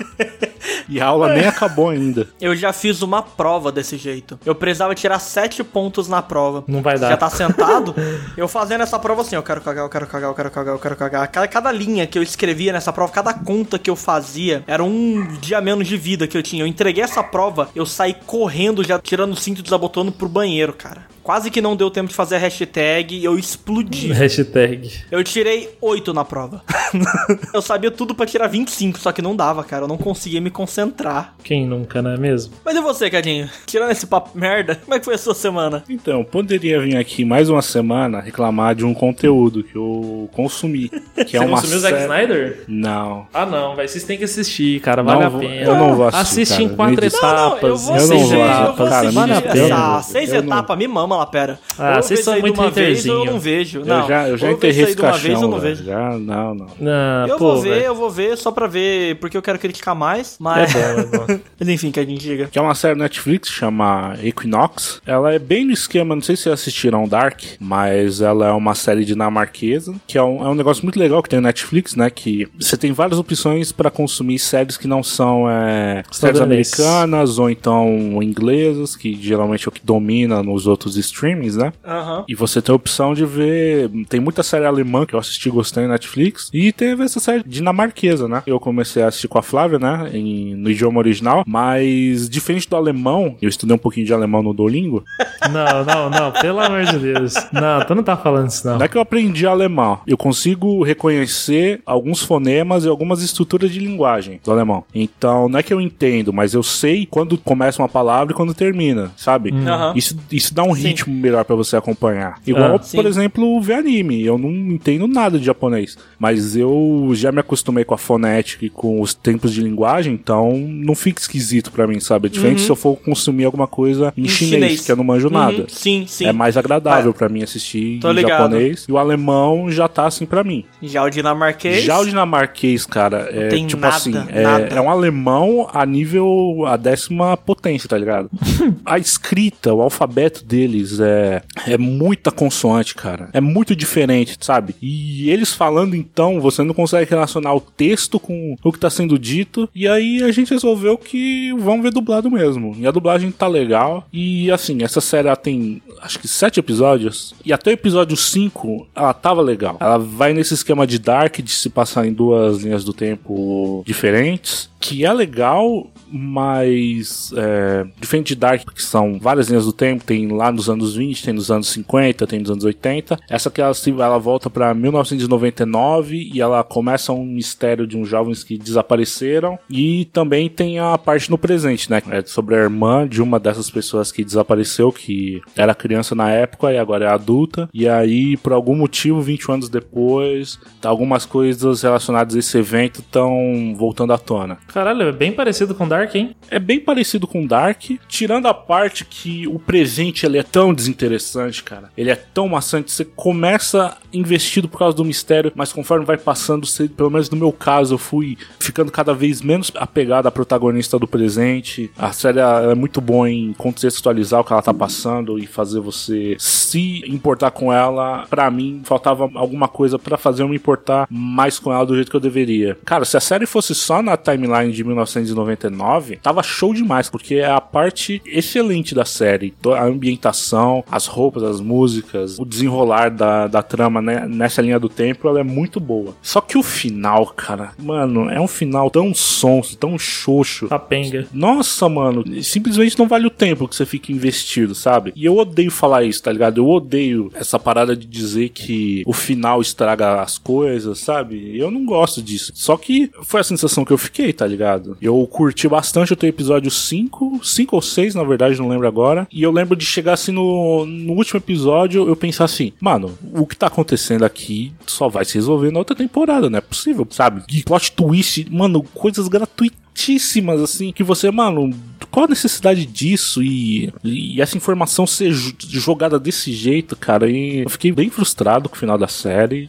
E 0.88 1.00
a 1.00 1.06
aula 1.06 1.34
nem 1.34 1.46
acabou 1.46 1.90
ainda. 1.90 2.26
Eu 2.40 2.56
já 2.56 2.72
fiz 2.72 3.02
uma 3.02 3.22
prova 3.22 3.70
desse 3.70 3.96
jeito. 3.96 4.38
Eu 4.44 4.54
precisava 4.54 4.94
tirar 4.94 5.18
sete 5.18 5.62
pontos 5.62 6.08
na 6.08 6.22
prova. 6.22 6.64
Não 6.66 6.82
vai 6.82 6.98
dar. 6.98 7.10
Já 7.10 7.16
tá 7.16 7.28
sentado? 7.28 7.94
eu 8.36 8.48
fazendo 8.48 8.82
essa 8.82 8.98
prova 8.98 9.22
assim, 9.22 9.36
eu 9.36 9.42
quero 9.42 9.60
cagar, 9.60 9.84
eu 9.84 9.90
quero 9.90 10.06
cagar, 10.06 10.30
eu 10.30 10.34
quero 10.34 10.50
cagar, 10.50 10.74
eu 10.74 10.78
quero 10.78 10.96
cagar. 10.96 11.28
Cada, 11.28 11.46
cada 11.46 11.72
linha 11.72 12.06
que 12.06 12.18
eu 12.18 12.22
escrevia 12.22 12.72
nessa 12.72 12.92
prova, 12.92 13.12
cada 13.12 13.34
conta 13.34 13.78
que 13.78 13.90
eu 13.90 13.96
fazia, 13.96 14.64
era 14.66 14.82
um 14.82 15.36
dia 15.40 15.60
menos 15.60 15.86
de 15.86 15.96
vida 15.96 16.26
que 16.26 16.36
eu 16.36 16.42
tinha. 16.42 16.62
Eu 16.62 16.66
entreguei 16.66 17.04
essa 17.04 17.22
prova, 17.22 17.68
eu 17.74 17.84
saí 17.84 18.14
correndo, 18.26 18.82
já 18.82 18.98
tirando 18.98 19.32
o 19.32 19.36
cinto 19.36 19.60
e 19.60 19.62
desabotoando 19.62 20.12
pro 20.12 20.28
banheiro, 20.28 20.72
cara. 20.72 21.06
Quase 21.28 21.50
que 21.50 21.60
não 21.60 21.76
deu 21.76 21.90
tempo 21.90 22.08
de 22.08 22.14
fazer 22.14 22.36
a 22.36 22.38
hashtag 22.38 23.14
e 23.14 23.22
eu 23.22 23.38
explodi. 23.38 24.06
Hashtag. 24.16 24.90
Eu 25.10 25.22
tirei 25.22 25.68
8 25.78 26.14
na 26.14 26.24
prova. 26.24 26.62
eu 27.52 27.60
sabia 27.60 27.90
tudo 27.90 28.14
pra 28.14 28.24
tirar 28.24 28.46
25, 28.46 28.98
só 28.98 29.12
que 29.12 29.20
não 29.20 29.36
dava, 29.36 29.62
cara. 29.62 29.84
Eu 29.84 29.88
não 29.88 29.98
conseguia 29.98 30.40
me 30.40 30.48
concentrar. 30.50 31.34
Quem 31.44 31.66
nunca, 31.66 32.00
não 32.00 32.12
é 32.12 32.16
mesmo? 32.16 32.54
Mas 32.64 32.74
e 32.76 32.80
você, 32.80 33.10
Cadinho? 33.10 33.46
Tirando 33.66 33.90
esse 33.90 34.06
papo 34.06 34.30
merda, 34.38 34.76
como 34.76 34.94
é 34.94 34.98
que 34.98 35.04
foi 35.04 35.16
a 35.16 35.18
sua 35.18 35.34
semana? 35.34 35.84
Então, 35.86 36.24
poderia 36.24 36.80
vir 36.80 36.96
aqui 36.96 37.26
mais 37.26 37.50
uma 37.50 37.60
semana 37.60 38.20
reclamar 38.22 38.74
de 38.74 38.86
um 38.86 38.94
conteúdo 38.94 39.62
que 39.62 39.76
eu 39.76 40.30
consumi. 40.32 40.88
Que 40.88 41.36
é 41.36 41.40
Você 41.40 41.44
uma 41.44 41.56
consumiu 41.56 41.76
o 41.76 41.80
Zack 41.80 42.00
Snyder? 42.04 42.64
Não. 42.66 43.26
Ah, 43.34 43.44
não, 43.44 43.76
vai. 43.76 43.86
Vocês 43.86 44.02
têm 44.02 44.16
que 44.16 44.24
assistir, 44.24 44.80
cara. 44.80 45.02
Não 45.02 45.12
Vale 45.12 45.24
a 45.24 45.28
vou- 45.28 45.40
pena. 45.40 45.54
eu 45.62 45.76
não 45.76 45.94
vou 45.94 46.08
assistir, 46.08 46.22
Assiste 46.40 46.50
cara. 46.52 46.62
em 46.62 46.68
quatro 46.74 47.04
etapas. 47.04 47.62
eu 47.64 47.76
vou 47.76 47.96
Eu 47.98 48.06
não 48.08 48.16
assistir, 48.16 48.34
vou 48.34 48.38
eu 48.38 48.44
assistir, 48.50 48.64
vou 48.64 48.74
cara, 48.88 48.96
assistir. 49.00 49.14
vale 49.14 49.32
a 49.34 49.42
pena. 49.42 49.98
Essa 49.98 50.02
seis 50.10 50.30
não- 50.32 50.38
etapas, 50.38 50.78
me 50.78 50.88
mama 50.88 51.17
lá, 51.18 51.26
pera. 51.26 51.58
Ah, 51.78 51.96
Ou 51.96 52.02
vocês 52.02 52.20
são 52.24 52.38
muito 52.40 52.54
de 52.54 52.60
uma 52.60 52.70
vez, 52.70 53.06
ou 53.06 53.12
eu 53.14 53.16
haterzinho. 53.18 53.32
não 53.32 53.40
vejo. 53.40 53.84
Não. 53.84 54.00
eu 54.02 54.08
já, 54.08 54.28
eu 54.28 54.38
já 54.38 54.50
enterrei 54.52 54.84
esse 54.84 54.94
de 54.96 55.02
uma 55.02 55.12
vez, 55.12 55.24
ou 55.24 55.30
eu 55.30 55.34
caixão, 55.34 55.50
não 55.50 55.60
velho. 55.60 55.76
vejo. 55.76 55.84
Já, 55.88 56.18
não, 56.18 56.54
não. 56.54 56.66
Ah, 56.86 57.26
Eu 57.28 57.36
pô, 57.38 57.52
vou 57.54 57.62
ver, 57.62 57.70
velho. 57.70 57.84
eu 57.84 57.94
vou 57.94 58.10
ver 58.10 58.36
só 58.38 58.50
pra 58.50 58.66
ver, 58.66 59.16
porque 59.16 59.36
eu 59.36 59.42
quero 59.42 59.58
criticar 59.58 59.94
mais, 59.94 60.36
mas... 60.38 60.74
É 60.74 60.94
bom, 60.94 61.00
é 61.00 61.04
bom. 61.36 61.40
Mas 61.58 61.68
enfim, 61.68 61.90
que 61.90 61.98
a 62.00 62.04
gente 62.04 62.20
diga. 62.20 62.46
Que 62.46 62.58
é 62.58 62.62
uma 62.62 62.74
série 62.74 62.98
Netflix, 62.98 63.48
chama 63.48 64.16
Equinox. 64.22 65.00
Ela 65.04 65.32
é 65.34 65.38
bem 65.38 65.64
no 65.64 65.72
esquema, 65.72 66.14
não 66.14 66.22
sei 66.22 66.36
se 66.36 66.44
vocês 66.44 66.52
assistiram 66.54 67.08
Dark, 67.08 67.40
mas 67.58 68.20
ela 68.20 68.46
é 68.48 68.52
uma 68.52 68.74
série 68.74 69.04
dinamarquesa, 69.04 69.94
que 70.06 70.16
é 70.16 70.22
um, 70.22 70.44
é 70.44 70.48
um 70.48 70.54
negócio 70.54 70.84
muito 70.84 70.98
legal 70.98 71.22
que 71.22 71.28
tem 71.28 71.40
no 71.40 71.46
Netflix, 71.46 71.94
né? 71.96 72.10
Que 72.10 72.46
você 72.58 72.76
tem 72.76 72.92
várias 72.92 73.18
opções 73.18 73.72
pra 73.72 73.90
consumir 73.90 74.38
séries 74.38 74.76
que 74.76 74.86
não 74.86 75.02
são 75.02 75.50
é, 75.50 76.02
séries 76.10 76.40
americanas 76.40 77.38
ou 77.38 77.48
então 77.50 78.22
inglesas, 78.22 78.94
que 78.96 79.18
geralmente 79.20 79.66
é 79.66 79.68
o 79.68 79.72
que 79.72 79.80
domina 79.84 80.42
nos 80.42 80.66
outros 80.66 80.96
streamings, 81.00 81.56
né? 81.56 81.72
Aham. 81.84 82.24
E 82.28 82.34
você 82.34 82.60
tem 82.60 82.72
a 82.72 82.76
opção 82.76 83.14
de 83.14 83.24
ver. 83.24 83.90
Tem 84.08 84.20
muita 84.20 84.42
série 84.42 84.64
alemã 84.66 85.06
que 85.06 85.14
eu 85.14 85.18
assisti 85.18 85.48
e 85.48 85.52
gostei 85.52 85.84
na 85.84 85.90
Netflix. 85.90 86.50
E 86.52 86.72
teve 86.72 87.02
essa 87.04 87.20
série 87.20 87.42
dinamarquesa, 87.46 88.28
né? 88.28 88.42
Eu 88.46 88.58
comecei 88.60 89.02
a 89.02 89.08
assistir 89.08 89.28
com 89.28 89.38
a 89.38 89.42
Flávia, 89.42 89.78
né? 89.78 90.10
Em, 90.12 90.54
no 90.54 90.70
idioma 90.70 90.98
original. 90.98 91.44
Mas, 91.46 92.28
diferente 92.28 92.68
do 92.68 92.76
alemão, 92.76 93.36
eu 93.40 93.48
estudei 93.48 93.74
um 93.74 93.78
pouquinho 93.78 94.06
de 94.06 94.12
alemão 94.12 94.42
no 94.42 94.52
Duolingo. 94.54 95.04
Não, 95.50 95.84
não, 95.84 96.10
não. 96.10 96.32
Pelo 96.32 96.60
amor 96.60 96.84
de 96.84 96.98
Deus. 96.98 97.34
Não, 97.52 97.84
tu 97.86 97.94
não 97.94 98.02
tá 98.02 98.16
falando 98.16 98.48
isso, 98.48 98.66
não. 98.66 98.76
Não 98.76 98.84
é 98.84 98.88
que 98.88 98.96
eu 98.96 99.00
aprendi 99.00 99.46
alemão. 99.46 100.00
Eu 100.06 100.16
consigo 100.18 100.82
reconhecer 100.82 101.80
alguns 101.86 102.22
fonemas 102.22 102.84
e 102.84 102.88
algumas 102.88 103.22
estruturas 103.22 103.70
de 103.70 103.78
linguagem 103.78 104.40
do 104.44 104.50
alemão. 104.50 104.84
Então, 104.94 105.48
não 105.48 105.58
é 105.58 105.62
que 105.62 105.72
eu 105.72 105.80
entendo, 105.80 106.32
mas 106.32 106.54
eu 106.54 106.62
sei 106.62 107.06
quando 107.06 107.38
começa 107.38 107.80
uma 107.80 107.88
palavra 107.88 108.32
e 108.32 108.36
quando 108.36 108.52
termina, 108.52 109.10
sabe? 109.16 109.50
Aham. 109.52 109.92
Isso, 109.96 110.18
isso 110.30 110.52
dá 110.52 110.62
um 110.64 110.74
Sim. 110.74 110.82
Ritmo 110.88 111.14
melhor 111.14 111.44
pra 111.44 111.54
você 111.56 111.76
acompanhar. 111.76 112.40
Igual, 112.46 112.76
Ah, 112.76 112.78
por 112.94 113.06
exemplo, 113.06 113.60
ver 113.60 113.74
anime. 113.74 114.24
Eu 114.24 114.38
não 114.38 114.50
entendo 114.50 115.06
nada 115.06 115.38
de 115.38 115.44
japonês, 115.44 115.96
mas 116.18 116.56
eu 116.56 117.10
já 117.14 117.30
me 117.32 117.40
acostumei 117.40 117.84
com 117.84 117.94
a 117.94 117.98
fonética 117.98 118.64
e 118.64 118.70
com 118.70 119.00
os 119.00 119.14
tempos 119.14 119.52
de 119.52 119.60
linguagem, 119.62 120.12
então 120.14 120.56
não 120.58 120.94
fica 120.94 121.20
esquisito 121.20 121.70
pra 121.72 121.86
mim, 121.86 122.00
sabe? 122.00 122.26
É 122.28 122.30
diferente 122.30 122.60
se 122.62 122.70
eu 122.70 122.76
for 122.76 122.96
consumir 122.96 123.44
alguma 123.44 123.66
coisa 123.66 124.12
em, 124.16 124.22
Em 124.24 124.28
chinês, 124.28 124.54
chinês. 124.62 124.80
que 124.86 124.92
eu 124.92 124.96
não 124.96 125.04
manjo 125.04 125.28
Uhum, 125.28 125.34
nada. 125.34 125.66
Sim, 125.68 126.04
sim. 126.06 126.26
É 126.26 126.32
mais 126.32 126.56
agradável 126.56 127.12
pra 127.12 127.28
mim 127.28 127.42
assistir 127.42 128.00
em 128.04 128.12
ligado. 128.12 128.28
japonês. 128.28 128.86
E 128.88 128.92
o 128.92 128.98
alemão 128.98 129.70
já 129.70 129.86
tá 129.88 130.06
assim 130.06 130.24
pra 130.26 130.42
mim. 130.44 130.64
Já 130.82 131.04
o 131.04 131.10
dinamarquês... 131.10 131.82
Já 131.84 131.98
o 131.98 132.06
dinamarquês, 132.06 132.84
cara, 132.86 133.28
é 133.32 133.48
tem 133.48 133.66
tipo 133.66 133.80
nada, 133.82 133.94
assim, 133.96 134.14
é, 134.28 134.42
nada. 134.42 134.64
é 134.74 134.80
um 134.80 134.90
alemão 134.90 135.68
a 135.72 135.84
nível 135.84 136.64
a 136.66 136.76
décima 136.76 137.36
potência, 137.36 137.88
tá 137.88 137.98
ligado? 137.98 138.30
a 138.84 138.98
escrita, 138.98 139.72
o 139.74 139.80
alfabeto 139.82 140.44
deles 140.78 141.00
é 141.00 141.42
é 141.66 141.76
muita 141.76 142.30
consoante, 142.30 142.94
cara. 142.94 143.28
É 143.32 143.40
muito 143.40 143.74
diferente, 143.74 144.36
sabe? 144.40 144.74
E 144.80 145.30
eles 145.30 145.52
falando 145.52 145.94
então, 145.94 146.40
você 146.40 146.62
não 146.62 146.74
consegue 146.74 147.10
relacionar 147.10 147.54
o 147.54 147.60
texto 147.60 148.18
com 148.20 148.56
o 148.62 148.72
que 148.72 148.78
tá 148.78 148.88
sendo 148.88 149.18
dito. 149.18 149.68
E 149.74 149.86
aí 149.88 150.22
a 150.22 150.30
gente 150.30 150.52
resolveu 150.52 150.96
que 150.96 151.52
vamos 151.58 151.82
ver 151.82 151.92
dublado 151.92 152.30
mesmo. 152.30 152.74
E 152.78 152.86
a 152.86 152.90
dublagem 152.90 153.30
tá 153.30 153.46
legal. 153.46 154.06
E 154.12 154.50
assim, 154.50 154.82
essa 154.82 155.00
série 155.00 155.28
tem 155.36 155.82
acho 156.00 156.18
que 156.18 156.28
sete 156.28 156.60
episódios. 156.60 157.34
E 157.44 157.52
até 157.52 157.70
o 157.70 157.74
episódio 157.74 158.16
5 158.16 158.88
ela 158.94 159.12
tava 159.12 159.42
legal. 159.42 159.76
Ela 159.80 159.98
vai 159.98 160.32
nesse 160.32 160.54
esquema 160.54 160.86
de 160.86 160.98
Dark, 160.98 161.38
de 161.40 161.50
se 161.50 161.68
passar 161.68 162.06
em 162.06 162.12
duas 162.12 162.62
linhas 162.62 162.84
do 162.84 162.92
tempo 162.92 163.82
diferentes. 163.86 164.70
Que 164.80 165.04
é 165.04 165.12
legal, 165.12 165.88
mas 166.10 167.32
é, 167.36 167.86
diferente 168.00 168.28
de 168.28 168.36
Dark, 168.36 168.68
que 168.72 168.82
são 168.82 169.18
várias 169.18 169.48
linhas 169.48 169.64
do 169.64 169.72
tempo, 169.72 170.04
tem 170.04 170.28
lá 170.28 170.50
nos 170.50 170.70
anos 170.70 170.94
20, 170.94 171.24
tem 171.24 171.34
nos 171.34 171.50
anos 171.50 171.68
50, 171.68 172.26
tem 172.26 172.40
nos 172.40 172.50
anos 172.50 172.64
80. 172.64 173.18
Essa 173.28 173.50
que 173.50 173.60
ela, 173.60 173.72
ela 173.86 174.18
volta 174.18 174.48
pra 174.48 174.72
1999 174.74 176.30
e 176.32 176.40
ela 176.40 176.62
começa 176.62 177.12
um 177.12 177.24
mistério 177.24 177.86
de 177.86 177.96
uns 177.96 178.08
jovens 178.08 178.44
que 178.44 178.56
desapareceram. 178.56 179.58
E 179.70 180.06
também 180.06 180.48
tem 180.48 180.78
a 180.78 180.96
parte 180.96 181.30
no 181.30 181.38
presente, 181.38 181.90
né? 181.90 182.02
É 182.10 182.22
sobre 182.24 182.54
a 182.54 182.58
irmã 182.58 183.06
de 183.06 183.20
uma 183.20 183.38
dessas 183.38 183.70
pessoas 183.70 184.12
que 184.12 184.24
desapareceu, 184.24 184.92
que 184.92 185.42
era 185.56 185.74
criança 185.74 186.14
na 186.14 186.30
época 186.30 186.72
e 186.72 186.78
agora 186.78 187.06
é 187.06 187.08
adulta. 187.08 187.68
E 187.72 187.88
aí, 187.88 188.36
por 188.36 188.52
algum 188.52 188.74
motivo, 188.74 189.20
20 189.20 189.50
anos 189.50 189.68
depois, 189.68 190.58
algumas 190.82 191.26
coisas 191.26 191.82
relacionadas 191.82 192.34
a 192.34 192.38
esse 192.38 192.56
evento 192.58 193.00
estão 193.00 193.74
voltando 193.76 194.12
à 194.12 194.18
tona. 194.18 194.58
Caralho, 194.68 195.08
é 195.08 195.12
bem 195.12 195.32
parecido 195.32 195.74
com 195.74 195.88
Dark, 195.88 196.14
hein? 196.14 196.36
É 196.50 196.58
bem 196.58 196.78
parecido 196.78 197.26
com 197.26 197.46
Dark, 197.46 197.84
tirando 198.06 198.46
a 198.46 198.54
parte 198.54 199.04
que 199.04 199.46
o 199.48 199.58
presente 199.58 200.26
ele 200.26 200.38
é 200.38 200.42
tão 200.42 200.74
desinteressante, 200.74 201.62
cara. 201.62 201.90
Ele 201.96 202.10
é 202.10 202.14
tão 202.14 202.48
maçante, 202.48 202.92
você 202.92 203.04
começa 203.04 203.96
investido 204.12 204.68
por 204.68 204.78
causa 204.78 204.96
do 204.96 205.04
mistério, 205.04 205.52
mas 205.54 205.72
conforme 205.72 206.04
vai 206.04 206.16
passando, 206.16 206.66
pelo 206.96 207.10
menos 207.10 207.30
no 207.30 207.36
meu 207.36 207.52
caso, 207.52 207.94
eu 207.94 207.98
fui 207.98 208.36
ficando 208.58 208.90
cada 208.90 209.14
vez 209.14 209.42
menos 209.42 209.70
apegado 209.74 210.26
à 210.26 210.30
protagonista 210.30 210.98
do 210.98 211.06
presente. 211.06 211.90
A 211.96 212.12
série 212.12 212.40
é 212.40 212.74
muito 212.74 213.00
boa 213.00 213.30
em 213.30 213.52
contextualizar 213.52 214.40
o 214.40 214.44
que 214.44 214.52
ela 214.52 214.62
tá 214.62 214.74
passando 214.74 215.38
e 215.38 215.46
fazer 215.46 215.80
você 215.80 216.36
se 216.38 217.02
importar 217.06 217.50
com 217.50 217.72
ela. 217.72 218.26
Pra 218.28 218.50
mim, 218.50 218.80
faltava 218.84 219.30
alguma 219.34 219.68
coisa 219.68 219.98
pra 219.98 220.16
fazer 220.16 220.42
eu 220.42 220.48
me 220.48 220.56
importar 220.56 221.06
mais 221.10 221.58
com 221.58 221.72
ela 221.72 221.84
do 221.84 221.94
jeito 221.94 222.10
que 222.10 222.16
eu 222.16 222.20
deveria. 222.20 222.78
Cara, 222.84 223.04
se 223.04 223.16
a 223.16 223.20
série 223.20 223.46
fosse 223.46 223.74
só 223.74 224.02
na 224.02 224.16
timeline 224.16 224.72
de 224.72 224.84
1999, 224.84 226.16
tava 226.16 226.42
show 226.42 226.72
demais, 226.72 227.08
porque 227.08 227.36
é 227.36 227.50
a 227.50 227.60
parte 227.60 228.22
excelente 228.26 228.94
da 228.94 229.04
série. 229.04 229.54
A 229.76 229.84
ambientação, 229.84 230.84
as 230.90 231.06
roupas, 231.06 231.42
as 231.42 231.60
músicas, 231.60 232.38
o 232.38 232.44
desenrolar 232.44 233.10
da, 233.10 233.46
da 233.46 233.62
trama 233.62 233.97
né, 234.00 234.26
nessa 234.28 234.62
linha 234.62 234.78
do 234.78 234.88
tempo, 234.88 235.28
ela 235.28 235.40
é 235.40 235.44
muito 235.44 235.80
boa. 235.80 236.14
Só 236.22 236.40
que 236.40 236.58
o 236.58 236.62
final, 236.62 237.26
cara, 237.26 237.72
mano, 237.78 238.30
é 238.30 238.40
um 238.40 238.48
final 238.48 238.90
tão 238.90 239.14
sonso, 239.14 239.76
tão 239.76 239.98
xoxo. 239.98 240.68
Capenga. 240.68 241.26
Nossa, 241.32 241.88
mano, 241.88 242.24
simplesmente 242.42 242.98
não 242.98 243.08
vale 243.08 243.26
o 243.26 243.30
tempo 243.30 243.68
que 243.68 243.74
você 243.74 243.86
fica 243.86 244.12
investido, 244.12 244.74
sabe? 244.74 245.12
E 245.14 245.24
eu 245.24 245.36
odeio 245.36 245.70
falar 245.70 246.04
isso, 246.04 246.22
tá 246.22 246.32
ligado? 246.32 246.58
Eu 246.58 246.68
odeio 246.68 247.30
essa 247.34 247.58
parada 247.58 247.96
de 247.96 248.06
dizer 248.06 248.50
que 248.50 249.02
o 249.06 249.12
final 249.12 249.60
estraga 249.60 250.20
as 250.22 250.38
coisas, 250.38 250.98
sabe? 250.98 251.56
Eu 251.56 251.70
não 251.70 251.84
gosto 251.84 252.22
disso. 252.22 252.52
Só 252.54 252.76
que 252.76 253.10
foi 253.22 253.40
a 253.40 253.44
sensação 253.44 253.84
que 253.84 253.92
eu 253.92 253.98
fiquei, 253.98 254.32
tá 254.32 254.46
ligado? 254.46 254.96
Eu 255.00 255.26
curti 255.26 255.68
bastante 255.68 256.12
o 256.12 256.16
teu 256.16 256.28
episódio 256.28 256.70
5, 256.70 257.40
5 257.42 257.76
ou 257.76 257.82
6, 257.82 258.14
na 258.14 258.24
verdade, 258.24 258.58
não 258.58 258.68
lembro 258.68 258.86
agora. 258.86 259.26
E 259.32 259.42
eu 259.42 259.50
lembro 259.50 259.76
de 259.76 259.84
chegar 259.84 260.14
assim 260.14 260.32
no, 260.32 260.86
no 260.86 261.12
último 261.14 261.38
episódio, 261.38 262.08
eu 262.08 262.16
pensar 262.16 262.44
assim, 262.44 262.72
mano, 262.80 263.16
o 263.34 263.46
que 263.46 263.56
tá 263.56 263.66
acontecendo 263.66 263.87
aqui 264.24 264.72
só 264.86 265.08
vai 265.08 265.24
se 265.24 265.34
resolver 265.34 265.70
na 265.70 265.78
outra 265.78 265.96
temporada, 265.96 266.50
não 266.50 266.58
é 266.58 266.62
possível, 266.62 267.06
sabe? 267.10 267.42
De 267.46 267.62
plot 267.62 267.92
twist, 267.92 268.46
mano, 268.50 268.82
coisas 268.82 269.28
gratuitíssimas, 269.28 270.60
assim, 270.60 270.92
que 270.92 271.02
você, 271.02 271.30
mano, 271.30 271.72
qual 272.10 272.26
a 272.26 272.28
necessidade 272.28 272.86
disso 272.86 273.42
e, 273.42 273.92
e 274.02 274.40
essa 274.40 274.56
informação 274.56 275.06
ser 275.06 275.30
jogada 275.32 276.18
desse 276.18 276.52
jeito, 276.52 276.96
cara? 276.96 277.30
E 277.30 277.60
eu 277.60 277.70
fiquei 277.70 277.92
bem 277.92 278.10
frustrado 278.10 278.68
com 278.68 278.76
o 278.76 278.78
final 278.78 278.96
da 278.96 279.08
série. 279.08 279.68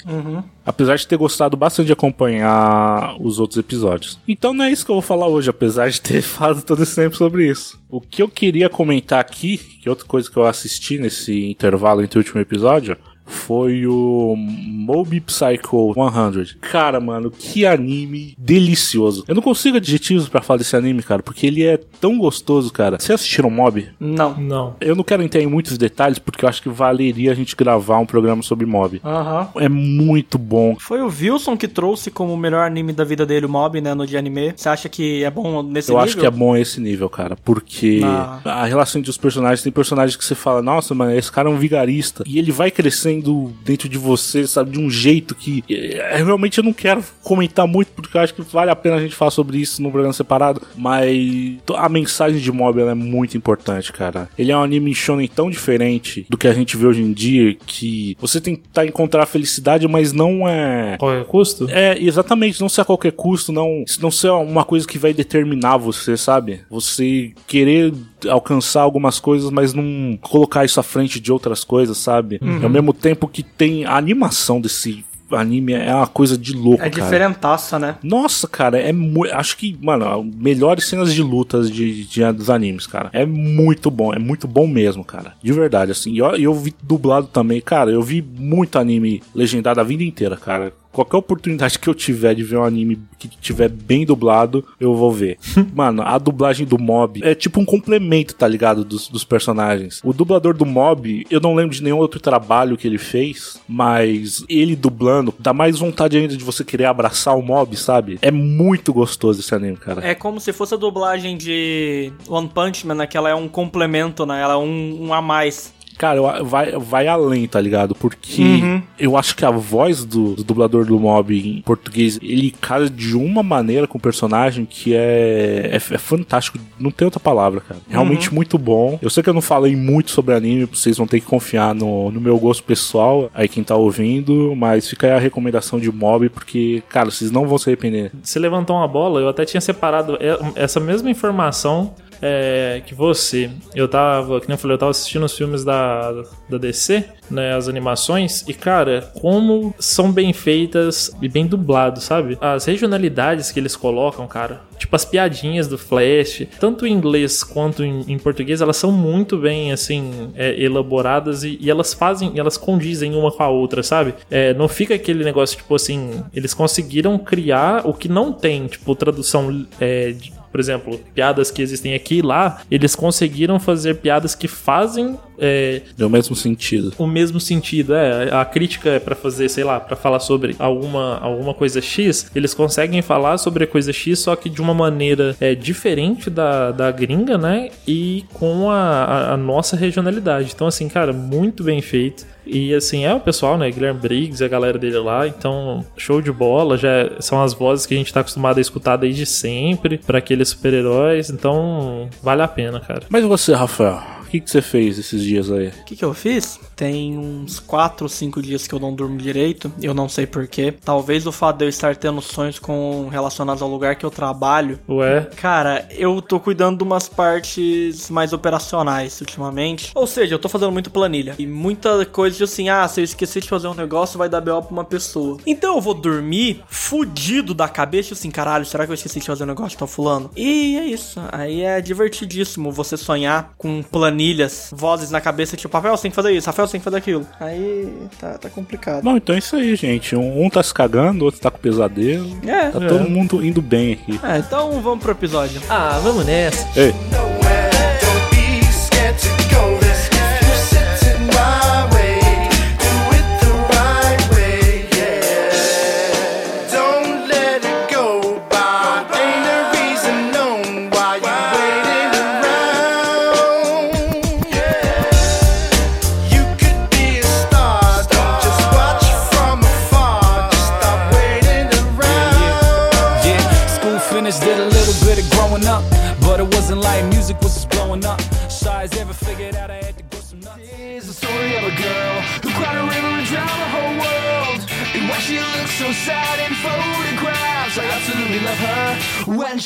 Apesar 0.66 0.96
de 0.96 1.08
ter 1.08 1.18
gostado 1.18 1.58
bastante 1.58 1.88
de 1.88 1.94
acompanhar 1.94 3.16
os 3.20 3.40
outros 3.40 3.58
episódios. 3.58 4.20
Então 4.28 4.54
não 4.54 4.66
é 4.66 4.72
isso 4.72 4.86
que 4.86 4.92
eu 4.92 4.96
vou 4.96 5.02
falar 5.02 5.28
hoje, 5.28 5.50
apesar 5.50 5.90
de 5.90 6.00
ter 6.00 6.22
falado 6.24 6.62
todo 6.62 6.84
esse 6.84 6.96
tempo 6.96 7.16
sobre 7.16 7.50
isso. 7.50 7.80
O 7.90 8.00
que 8.00 8.22
eu 8.22 8.30
queria 8.30 8.70
comentar 8.70 9.20
aqui, 9.20 9.58
que 9.58 9.88
é 9.88 9.92
outra 9.92 10.06
coisa 10.06 10.30
que 10.30 10.38
eu 10.38 10.46
assisti 10.46 10.98
nesse 11.00 11.50
intervalo 11.50 12.04
entre 12.04 12.20
o 12.20 12.22
último 12.22 12.40
episódio, 12.40 12.96
foi 13.29 13.86
o 13.88 14.36
Moby 14.36 15.19
Psycho 15.21 15.93
100. 15.93 16.57
Cara, 16.62 17.00
mano, 17.00 17.29
que 17.31 17.65
anime 17.65 18.36
delicioso. 18.38 19.24
Eu 19.27 19.36
não 19.36 19.41
consigo 19.41 19.77
adjetivos 19.77 20.27
pra 20.27 20.41
falar 20.41 20.57
desse 20.57 20.75
anime, 20.75 21.03
cara, 21.03 21.21
porque 21.24 21.45
ele 21.48 21.63
é 21.63 21.77
tão 22.01 22.17
gostoso, 22.17 22.71
cara. 22.74 22.98
Vocês 23.00 23.15
assistiram 23.19 23.50
Mob? 23.50 23.88
Não. 24.00 24.36
Não. 24.38 24.75
Eu 24.81 24.95
não 24.95 25.03
quero 25.03 25.21
entrar 25.24 25.41
em 25.41 25.48
muitos 25.48 25.77
detalhes, 25.77 26.19
porque 26.19 26.43
eu 26.43 26.50
acho 26.50 26.62
que 26.62 26.69
valeria 26.69 27.31
a 27.31 27.36
gente 27.36 27.55
gravar 27.55 28.00
um 28.00 28.05
programa 28.05 28.41
sobre 28.41 28.65
Mob. 28.65 29.00
Aham. 29.03 29.48
É 29.57 29.69
muito 29.69 30.38
bom. 30.38 30.75
Foi 30.79 31.01
o 31.01 31.07
Wilson 31.07 31.55
que 31.55 31.67
trouxe 31.67 32.09
como 32.12 32.33
o 32.33 32.38
melhor 32.38 32.65
anime 32.65 32.93
da 32.93 33.03
vida 33.03 33.25
dele 33.25 33.45
o 33.45 33.50
Mob, 33.50 33.79
né, 33.79 33.93
no 33.93 34.05
de 34.07 34.17
anime. 34.17 34.53
Você 34.55 34.67
acha 34.69 34.89
que 34.89 35.24
é 35.24 35.29
bom 35.29 35.62
nesse 35.62 35.91
eu 35.91 35.95
nível? 35.95 36.03
acho 36.05 36.17
que 36.17 36.25
é 36.25 36.31
bom 36.31 36.55
esse 36.55 36.81
nível, 36.81 37.09
cara, 37.09 37.36
porque 37.36 38.01
Ah. 38.03 38.39
a 38.43 38.65
relação 38.65 39.00
entre 39.00 39.12
os 39.12 39.17
personagens, 39.17 39.62
tem 39.62 39.71
personagens 39.71 40.15
que 40.15 40.25
você 40.25 40.36
fala, 40.36 40.62
nossa, 40.62 40.95
mano, 40.95 41.13
esse 41.13 41.31
cara 41.31 41.50
é 41.50 41.51
um 41.51 41.57
vigarista, 41.57 42.24
e 42.25 42.39
ele 42.39 42.51
vai 42.51 42.71
crescendo 42.71 43.19
dentro 43.64 43.88
de 43.90 43.98
você, 43.98 44.48
sabe, 44.48 44.72
de 44.72 44.80
um 44.80 44.90
jeito 44.90 45.36
que 45.36 45.64
é, 45.70 46.18
realmente 46.18 46.58
eu 46.58 46.64
não 46.64 46.74
quero 46.74 47.04
comentar 47.24 47.68
muito, 47.68 47.92
porque 47.92 48.18
eu 48.18 48.22
acho 48.22 48.34
que 48.34 48.42
vale 48.42 48.72
a 48.72 48.76
pena 48.76 48.96
a 48.96 49.02
gente 49.02 49.16
falar 49.16 49.32
sobre 49.32 49.58
isso 49.58 49.82
num 49.82 49.92
programa 49.92 50.14
separado, 50.14 50.62
mas 50.76 51.58
a 51.76 51.90
mensagem 51.90 52.40
de 52.40 52.52
Mob 52.52 52.80
é 52.82 52.94
muito 52.94 53.38
importante, 53.38 53.92
cara. 53.92 54.30
Ele 54.38 54.52
é 54.52 54.58
um 54.58 54.64
anime 54.64 54.94
shonen 54.94 55.28
tão 55.28 55.50
diferente 55.50 56.26
do 56.30 56.38
que 56.38 56.48
a 56.48 56.54
gente 56.54 56.76
vê 56.78 56.88
hoje 56.88 57.02
em 57.02 57.14
dia, 57.14 57.56
que 57.66 58.16
você 58.20 58.40
tentar 58.40 58.86
encontrar 58.86 59.24
a 59.24 59.26
felicidade, 59.26 59.88
mas 59.88 60.12
não 60.14 60.48
é 60.48 60.98
Qual 60.98 61.14
é 61.14 61.24
custo? 61.24 61.68
é, 61.70 61.98
exatamente, 62.02 62.62
não 62.62 62.70
ser 62.70 62.82
a 62.82 62.86
qualquer 62.86 63.12
custo, 63.12 63.52
não, 63.52 63.84
não 64.00 64.12
ser 64.12 64.30
uma 64.30 64.64
coisa 64.64 64.88
que 64.88 64.98
vai 64.98 65.14
determinar 65.14 65.78
você, 65.78 66.18
sabe? 66.18 66.62
Você 66.70 67.34
querer 67.48 67.94
alcançar 68.28 68.82
algumas 68.82 69.20
coisas, 69.20 69.50
mas 69.52 69.74
não 69.74 70.18
colocar 70.22 70.66
isso 70.66 70.80
à 70.80 70.84
frente 70.84 71.20
de 71.20 71.32
outras 71.32 71.64
coisas, 71.64 71.98
sabe? 71.98 72.40
Uhum. 72.42 72.64
Ao 72.64 72.70
mesmo 72.70 72.94
tempo 72.94 73.28
que 73.28 73.44
tem 73.44 73.86
a 73.86 73.96
animação 73.96 74.60
desse 74.60 75.06
anime 75.32 75.74
é 75.74 75.94
uma 75.94 76.08
coisa 76.08 76.36
de 76.36 76.54
louco, 76.54 76.84
É 76.84 76.90
cara. 76.90 77.04
diferentaça, 77.04 77.78
né? 77.78 77.98
Nossa, 78.02 78.48
cara, 78.48 78.80
é 78.80 78.92
muito. 78.92 79.32
Acho 79.32 79.56
que, 79.58 79.78
mano, 79.80 80.24
melhores 80.36 80.86
cenas 80.88 81.14
de 81.14 81.22
lutas 81.22 81.70
de, 81.70 82.04
de- 82.04 82.32
dos 82.34 82.50
animes, 82.50 82.88
cara. 82.88 83.12
É 83.14 83.28
muito 83.28 83.92
bom, 83.92 84.12
é 84.12 84.18
muito 84.18 84.48
bom 84.48 84.66
mesmo, 84.66 85.04
cara. 85.04 85.34
De 85.44 85.54
verdade, 85.54 85.92
assim. 85.92 86.14
E 86.14 86.18
eu, 86.18 86.36
eu 86.36 86.56
vi 86.56 86.74
dublado 86.82 87.28
também, 87.28 87.62
cara. 87.62 87.92
Eu 87.92 88.02
vi 88.02 88.24
muito 88.24 88.80
anime 88.80 89.22
legendado 89.36 89.80
a 89.80 89.84
vida 89.84 90.04
inteira, 90.04 90.36
cara. 90.36 90.74
Qualquer 90.91 91.17
oportunidade 91.17 91.77
que 91.77 91.88
eu 91.88 91.93
tiver 91.93 92.34
de 92.34 92.43
ver 92.43 92.58
um 92.58 92.63
anime 92.63 93.00
que 93.17 93.27
tiver 93.27 93.69
bem 93.69 94.05
dublado, 94.05 94.65
eu 94.79 94.96
vou 94.96 95.12
ver. 95.12 95.38
Mano, 95.74 96.01
a 96.03 96.17
dublagem 96.17 96.65
do 96.65 96.77
Mob 96.79 97.22
é 97.24 97.36
tipo 97.36 97.60
um 97.60 97.65
complemento, 97.65 98.36
tá 98.36 98.48
ligado? 98.48 98.84
Dos, 98.84 99.08
dos 99.08 99.24
personagens. 99.24 100.01
O 100.03 100.13
dublador 100.13 100.55
do 100.55 100.65
Mob, 100.65 101.25
eu 101.29 101.39
não 101.39 101.53
lembro 101.53 101.75
de 101.75 101.84
nenhum 101.84 101.98
outro 101.98 102.19
trabalho 102.19 102.77
que 102.77 102.88
ele 102.88 102.98
fez, 102.98 103.62
mas 103.67 104.43
ele 104.50 104.75
dublando 104.75 105.34
dá 105.39 105.53
mais 105.53 105.79
vontade 105.79 106.17
ainda 106.17 106.36
de 106.36 106.43
você 106.43 106.63
querer 106.63 106.86
abraçar 106.86 107.38
o 107.38 107.41
Mob, 107.41 107.75
sabe? 107.75 108.17
É 108.22 108.31
muito 108.31 108.93
gostoso 108.93 109.39
esse 109.39 109.53
anime, 109.53 109.77
cara. 109.77 110.05
É 110.05 110.15
como 110.15 110.39
se 110.39 110.51
fosse 110.53 110.74
a 110.74 110.77
dublagem 110.77 111.38
de 111.38 112.12
One 112.27 112.50
Punch 112.50 112.86
Man, 112.86 112.96
né? 112.96 113.08
Que 113.08 113.17
ela 113.17 113.29
é 113.29 113.36
um 113.36 113.48
complemento, 113.48 114.25
né? 114.25 114.41
Ela 114.41 114.53
é 114.53 114.58
um, 114.58 115.08
um 115.08 115.13
a 115.13 115.22
mais. 115.22 115.74
Cara, 116.00 116.22
vai, 116.44 116.72
vai 116.72 117.08
além, 117.08 117.46
tá 117.46 117.60
ligado? 117.60 117.94
Porque 117.94 118.41
Uhum. 118.41 118.82
eu 118.98 119.18
acho 119.18 119.36
que 119.36 119.44
a 119.46 119.51
voz 119.51 120.06
do, 120.06 120.34
do 120.34 120.44
dublador 120.46 120.86
do 120.86 120.98
Mob 120.98 121.38
em 121.38 121.62
português, 121.62 122.18
ele 122.24 122.51
casa 122.51 122.89
de 122.89 123.15
uma 123.18 123.44
maneira 123.44 123.86
com 123.86 123.98
o 123.98 124.01
personagem 124.01 124.65
que 124.65 124.96
é, 124.96 125.70
é, 125.74 125.75
é 125.75 125.98
fantástico. 125.98 126.58
Não 126.79 126.89
tem 126.89 127.06
outra 127.06 127.20
palavra, 127.20 127.60
cara. 127.60 127.82
Realmente 127.89 128.34
muito 128.34 128.58
bom. 128.58 128.98
Eu 129.01 129.10
sei 129.10 129.22
que 129.22 129.29
eu 129.29 129.34
não 129.34 129.41
falei 129.41 129.75
muito 129.75 130.10
sobre 130.12 130.34
anime, 130.34 130.63
vocês 130.65 130.98
vão 130.98 131.06
ter 131.06 131.20
que 131.20 131.25
confiar 131.25 131.75
no, 131.75 132.10
no 132.12 132.22
meu 132.22 132.38
gosto 132.39 132.63
pessoal, 132.63 133.29
aí 133.34 133.50
quem 133.50 133.62
tá 133.63 133.75
ouvindo, 133.75 134.56
mas 134.56 134.88
fica 134.88 135.06
aí 135.08 135.13
a 135.13 135.20
recomendação 135.20 135.79
de 135.79 135.91
Mob, 135.91 136.29
porque, 136.29 136.82
cara, 136.88 137.12
vocês 137.12 137.29
não 137.29 137.46
vão 137.46 137.58
se 137.58 137.70
arrepender. 137.70 138.12
Você 138.24 138.39
levantou 138.39 138.77
uma 138.77 138.88
bola, 138.88 139.20
eu 139.20 139.27
até 139.27 139.44
tinha 139.44 139.60
separado 139.60 140.18
e- 140.22 140.60
essa 140.60 140.79
mesma 140.79 141.10
informação 141.12 141.94
é, 142.22 142.82
que 142.86 142.94
você. 142.94 143.50
Eu 143.76 143.88
tava, 143.88 144.40
que 144.40 144.48
nem 144.48 144.56
eu 144.56 144.60
falei, 144.60 144.76
eu 144.76 144.80
tava 144.80 144.92
assistindo 144.92 145.26
os 145.26 145.36
filmes 145.36 145.64
da, 145.64 146.12
da 146.50 146.58
DC, 146.58 147.06
né, 147.30 147.54
as 147.54 147.68
animações, 147.68 148.44
e 148.48 148.54
cara, 148.54 149.12
como 149.20 149.74
são 149.80 150.12
bem 150.12 150.34
feitas 150.34 151.12
e 151.22 151.28
bem 151.28 151.46
dublados, 151.46 152.04
sabe? 152.04 152.38
As 152.42 152.66
regionalidades 152.66 153.52
que 153.52 153.60
eles 153.60 153.76
colocam, 153.76 154.28
cara, 154.28 154.62
tipo 154.78 154.96
as 154.96 155.06
piadinhas 155.06 155.68
do 155.68 155.78
Flash, 155.78 156.48
tanto 156.60 156.86
em 156.86 156.94
inglês 156.94 157.44
quanto 157.44 157.84
em, 157.84 158.04
em 158.08 158.18
português, 158.18 158.62
elas 158.62 158.78
são 158.78 158.92
muito 158.92 159.38
bem, 159.38 159.72
assim, 159.72 160.32
é, 160.36 160.60
elaboradas 160.62 161.44
e, 161.44 161.58
e 161.62 161.70
elas 161.70 161.94
fazem, 161.94 162.34
elas 162.38 162.58
condizem 162.58 163.16
uma 163.16 163.32
com 163.32 163.44
a 163.44 163.50
outra, 163.50 163.84
sabe? 163.84 164.14
É, 164.30 164.54
não 164.54 164.68
fica 164.68 164.96
aquele 164.96 165.24
negócio, 165.24 165.58
tipo 165.58 165.76
assim, 165.76 166.24
eles 166.34 166.54
conseguiram 166.54 167.18
criar 167.18 167.88
o 167.88 167.94
que 167.94 168.08
não 168.08 168.32
tem, 168.32 168.68
tipo, 168.68 168.96
tradução 168.96 169.66
é, 169.80 170.16
por 170.51 170.60
exemplo, 170.60 171.00
piadas 171.13 171.51
que 171.51 171.62
existem 171.62 171.94
aqui 171.94 172.18
e 172.18 172.22
lá, 172.22 172.62
eles 172.70 172.96
conseguiram 172.96 173.60
fazer 173.60 173.96
piadas 173.96 174.36
que 174.36 174.48
fazem 174.48 175.18
é, 175.39 175.81
No 175.98 176.10
mesmo 176.10 176.36
sentido. 176.36 176.93
o 176.98 177.08
mesmo 177.08 177.39
sentido. 177.39 177.93
É, 177.93 178.29
a 178.34 178.46
crítica 178.46 178.89
é 178.89 179.00
pra 179.00 179.15
fazer, 179.15 179.50
sei 179.50 179.63
lá, 179.63 179.79
pra 179.79 179.96
falar 179.96 180.19
sobre 180.19 180.55
alguma, 180.60 181.17
alguma 181.19 181.53
coisa 181.53 181.81
X, 181.81 182.29
eles 182.36 182.53
conseguem 182.53 183.01
falar 183.01 183.38
sobre 183.38 183.63
a 183.63 183.67
coisa 183.67 183.91
X, 183.93 184.19
só 184.19 184.36
que 184.36 184.50
de 184.50 184.62
uma 184.62 184.74
maneira 184.74 185.36
é, 185.39 185.55
diferente 185.55 186.29
da, 186.29 186.72
da 186.72 186.91
gringa, 186.91 187.38
né? 187.38 187.69
E 187.88 188.25
com 188.34 188.69
a, 188.69 188.75
a, 189.03 189.34
a 189.34 189.38
nossa 189.38 189.75
regionalidade. 189.75 190.51
Então, 190.53 190.67
assim, 190.67 190.88
cara, 190.88 191.12
muito 191.13 191.63
bem 191.63 191.81
feito. 191.81 192.25
E 192.46 192.74
assim, 192.74 193.05
é 193.05 193.13
o 193.13 193.19
pessoal, 193.19 193.58
né? 193.60 193.69
Guilherme 193.69 194.00
Briggs 194.00 194.43
a 194.43 194.48
galera 194.48 194.77
dele 194.79 194.98
lá, 194.98 195.27
então 195.27 195.86
show 195.96 196.19
de 196.19 196.31
bola, 196.31 196.77
já 196.77 197.12
são 197.19 197.43
as 197.43 197.53
vozes 197.53 197.86
que 197.86 197.93
a 197.93 197.98
gente 197.98 198.12
tá 198.12 198.22
acostumado 198.22 198.58
a 198.58 198.62
escutar 198.62 198.98
desde 198.98 199.24
sempre 199.25 200.00
pra 200.00 200.17
aqueles 200.17 200.50
super-heróis, 200.50 201.29
então 201.29 202.10
vale 202.24 202.41
a 202.41 202.48
pena, 202.48 202.79
cara. 202.79 203.03
Mas 203.08 203.24
você, 203.24 203.53
Rafael, 203.53 204.01
o 204.19 204.19
que, 204.29 204.39
que 204.39 204.50
você 204.50 204.62
fez 204.62 204.98
esses 204.98 205.24
dias 205.24 205.51
aí? 205.51 205.67
O 205.67 205.83
que, 205.86 205.95
que 205.95 206.05
eu 206.05 206.13
fiz? 206.13 206.59
Tem 206.75 207.17
uns 207.17 207.59
4 207.59 208.05
ou 208.05 208.09
5 208.09 208.41
dias 208.41 208.67
que 208.67 208.74
eu 208.74 208.79
não 208.79 208.93
durmo 208.93 209.17
direito. 209.17 209.71
Eu 209.81 209.93
não 209.93 210.07
sei 210.07 210.25
porquê. 210.25 210.74
Talvez 210.83 211.25
o 211.25 211.31
fato 211.31 211.57
de 211.57 211.65
eu 211.65 211.69
estar 211.69 211.95
tendo 211.95 212.21
sonhos 212.21 212.59
com 212.59 213.07
relacionados 213.09 213.62
ao 213.62 213.69
lugar 213.69 213.95
que 213.95 214.05
eu 214.05 214.12
trabalho. 214.12 214.79
Ué, 214.88 215.27
Cara, 215.36 215.88
eu 215.91 216.21
tô 216.21 216.39
cuidando 216.39 216.77
de 216.77 216.83
umas 216.83 217.09
partes 217.09 218.09
mais 218.09 218.33
operacionais 218.33 219.19
ultimamente. 219.19 219.91
Ou 219.95 220.07
seja, 220.07 220.36
eu 220.36 220.39
tô 220.39 220.48
fazendo 220.48 220.71
muito 220.71 220.91
planilha. 220.91 221.36
E 221.38 221.48
muita 221.48 222.05
coisa 222.05 222.38
de 222.38 222.43
assim, 222.43 222.69
ah, 222.69 222.88
se 222.88 223.01
eu 223.01 223.03
esquecer 223.03 223.41
de 223.41 223.50
fazer 223.50 223.67
um 223.67 223.74
negócio, 223.74 224.17
vai 224.17 224.29
dar 224.29 224.41
BO 224.41 224.62
pra 224.62 224.71
uma 224.71 224.86
pessoa. 224.86 225.38
Então 225.45 225.75
eu 225.75 225.81
vou 225.81 225.93
dormir 225.93 226.62
fudido 226.67 227.53
da 227.53 227.67
cabeça, 227.67 228.13
assim, 228.13 228.29
caralho, 228.29 228.65
será 228.65 228.86
que 228.86 228.91
eu 228.91 228.95
esqueci 228.95 229.19
de 229.19 229.25
fazer 229.25 229.43
um 229.43 229.48
negócio 229.48 229.77
tal 229.77 229.88
fulano? 229.88 230.29
E 230.36 230.77
é 230.77 230.86
isso. 230.86 231.19
Aí 231.31 231.62
é 231.62 231.81
divertidíssimo 231.81 232.71
você 232.71 232.95
sonhar 232.95 233.53
com 233.57 233.81
planilhas, 234.20 234.70
vozes 234.76 235.10
na 235.10 235.22
cabeça, 235.22 235.56
tipo, 235.56 235.74
Rafael, 235.76 235.96
você 235.96 236.04
tem 236.04 236.12
que 236.12 236.16
fazer 236.16 236.32
isso, 236.34 236.48
Rafael, 236.48 236.68
você 236.68 236.74
tem 236.74 236.82
que 236.82 236.84
fazer 236.84 236.98
aquilo. 236.98 237.26
Aí 237.40 237.92
tá, 238.20 238.38
tá 238.38 238.50
complicado. 238.50 239.04
Bom, 239.04 239.16
então 239.16 239.34
é 239.34 239.40
isso 239.40 239.56
aí, 239.56 239.76
gente. 239.76 240.16
Um, 240.16 240.44
um 240.46 240.50
tá 240.50 240.62
se 240.62 240.74
cagando, 240.74 241.22
o 241.22 241.26
outro 241.26 241.40
tá 241.40 241.50
com 241.50 241.58
pesadelo. 241.58 242.38
É. 242.46 242.70
Tá 242.70 242.80
todo 242.80 243.10
mundo 243.10 243.44
indo 243.44 243.62
bem 243.62 243.94
aqui. 243.94 244.20
É, 244.22 244.40
então 244.40 244.82
vamos 244.82 245.00
pro 245.02 245.14
episódio. 245.14 245.62
ah, 245.70 246.00
vamos 246.04 246.26
nessa. 246.26 246.68
Ei, 246.78 246.94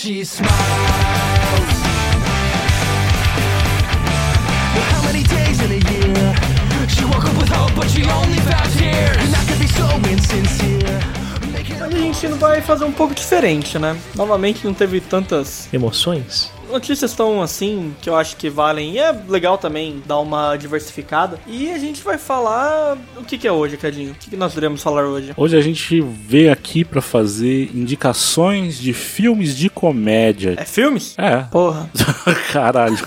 she 0.04 0.26
smiles. 0.26 0.52
Well, 4.76 4.88
how 4.92 5.02
many 5.06 5.24
days 5.24 5.62
in 5.62 5.72
a 5.72 5.82
year? 5.92 6.36
She 6.90 7.06
woke 7.06 7.24
up 7.24 7.38
with 7.38 7.48
hope, 7.48 7.74
but 7.74 7.90
she 7.90 8.04
only 8.04 8.38
found 8.40 8.70
tears. 8.74 9.16
And 9.24 9.34
that 9.34 9.48
could 9.48 9.60
be 9.60 9.68
so 9.68 9.88
insincere. 10.12 11.00
A 11.82 11.90
gente 11.90 12.28
vai 12.38 12.62
fazer 12.62 12.84
um 12.84 12.92
pouco 12.92 13.14
diferente, 13.16 13.80
né? 13.80 13.98
Novamente 14.16 14.66
não 14.66 14.74
teve 14.74 15.00
tantas 15.00 15.70
Emoções? 15.72 16.52
Notícias 16.74 17.14
tão 17.14 17.42
assim 17.42 17.96
que 18.02 18.10
eu 18.10 18.16
acho 18.16 18.36
que 18.36 18.50
valem. 18.50 18.94
E 18.94 19.00
é 19.00 19.12
legal 19.30 19.58
também 19.58 20.02
dar 20.06 20.20
uma 20.20 20.58
diversificada. 20.58 21.40
E 21.48 21.72
a 21.72 21.78
gente 21.78 22.04
vai 22.04 22.18
falar. 22.18 22.98
O 23.16 23.24
que, 23.24 23.38
que 23.38 23.48
é 23.48 23.52
hoje, 23.52 23.78
Cadinho? 23.78 24.12
O 24.12 24.16
que, 24.16 24.32
que 24.32 24.36
nós 24.36 24.56
iremos 24.58 24.82
falar 24.82 25.06
hoje? 25.06 25.34
Hoje 25.38 25.56
a 25.56 25.62
gente 25.62 26.02
veio 26.02 26.52
aqui 26.52 26.84
pra 26.84 27.02
fazer 27.02 27.70
indicações 27.74 28.78
de 28.80 28.92
filmes 28.92 29.56
de 29.56 29.70
comédia. 29.70 30.56
É 30.58 30.66
filmes? 30.66 31.16
É. 31.18 31.38
Porra, 31.52 31.90
Caralho. 32.52 32.98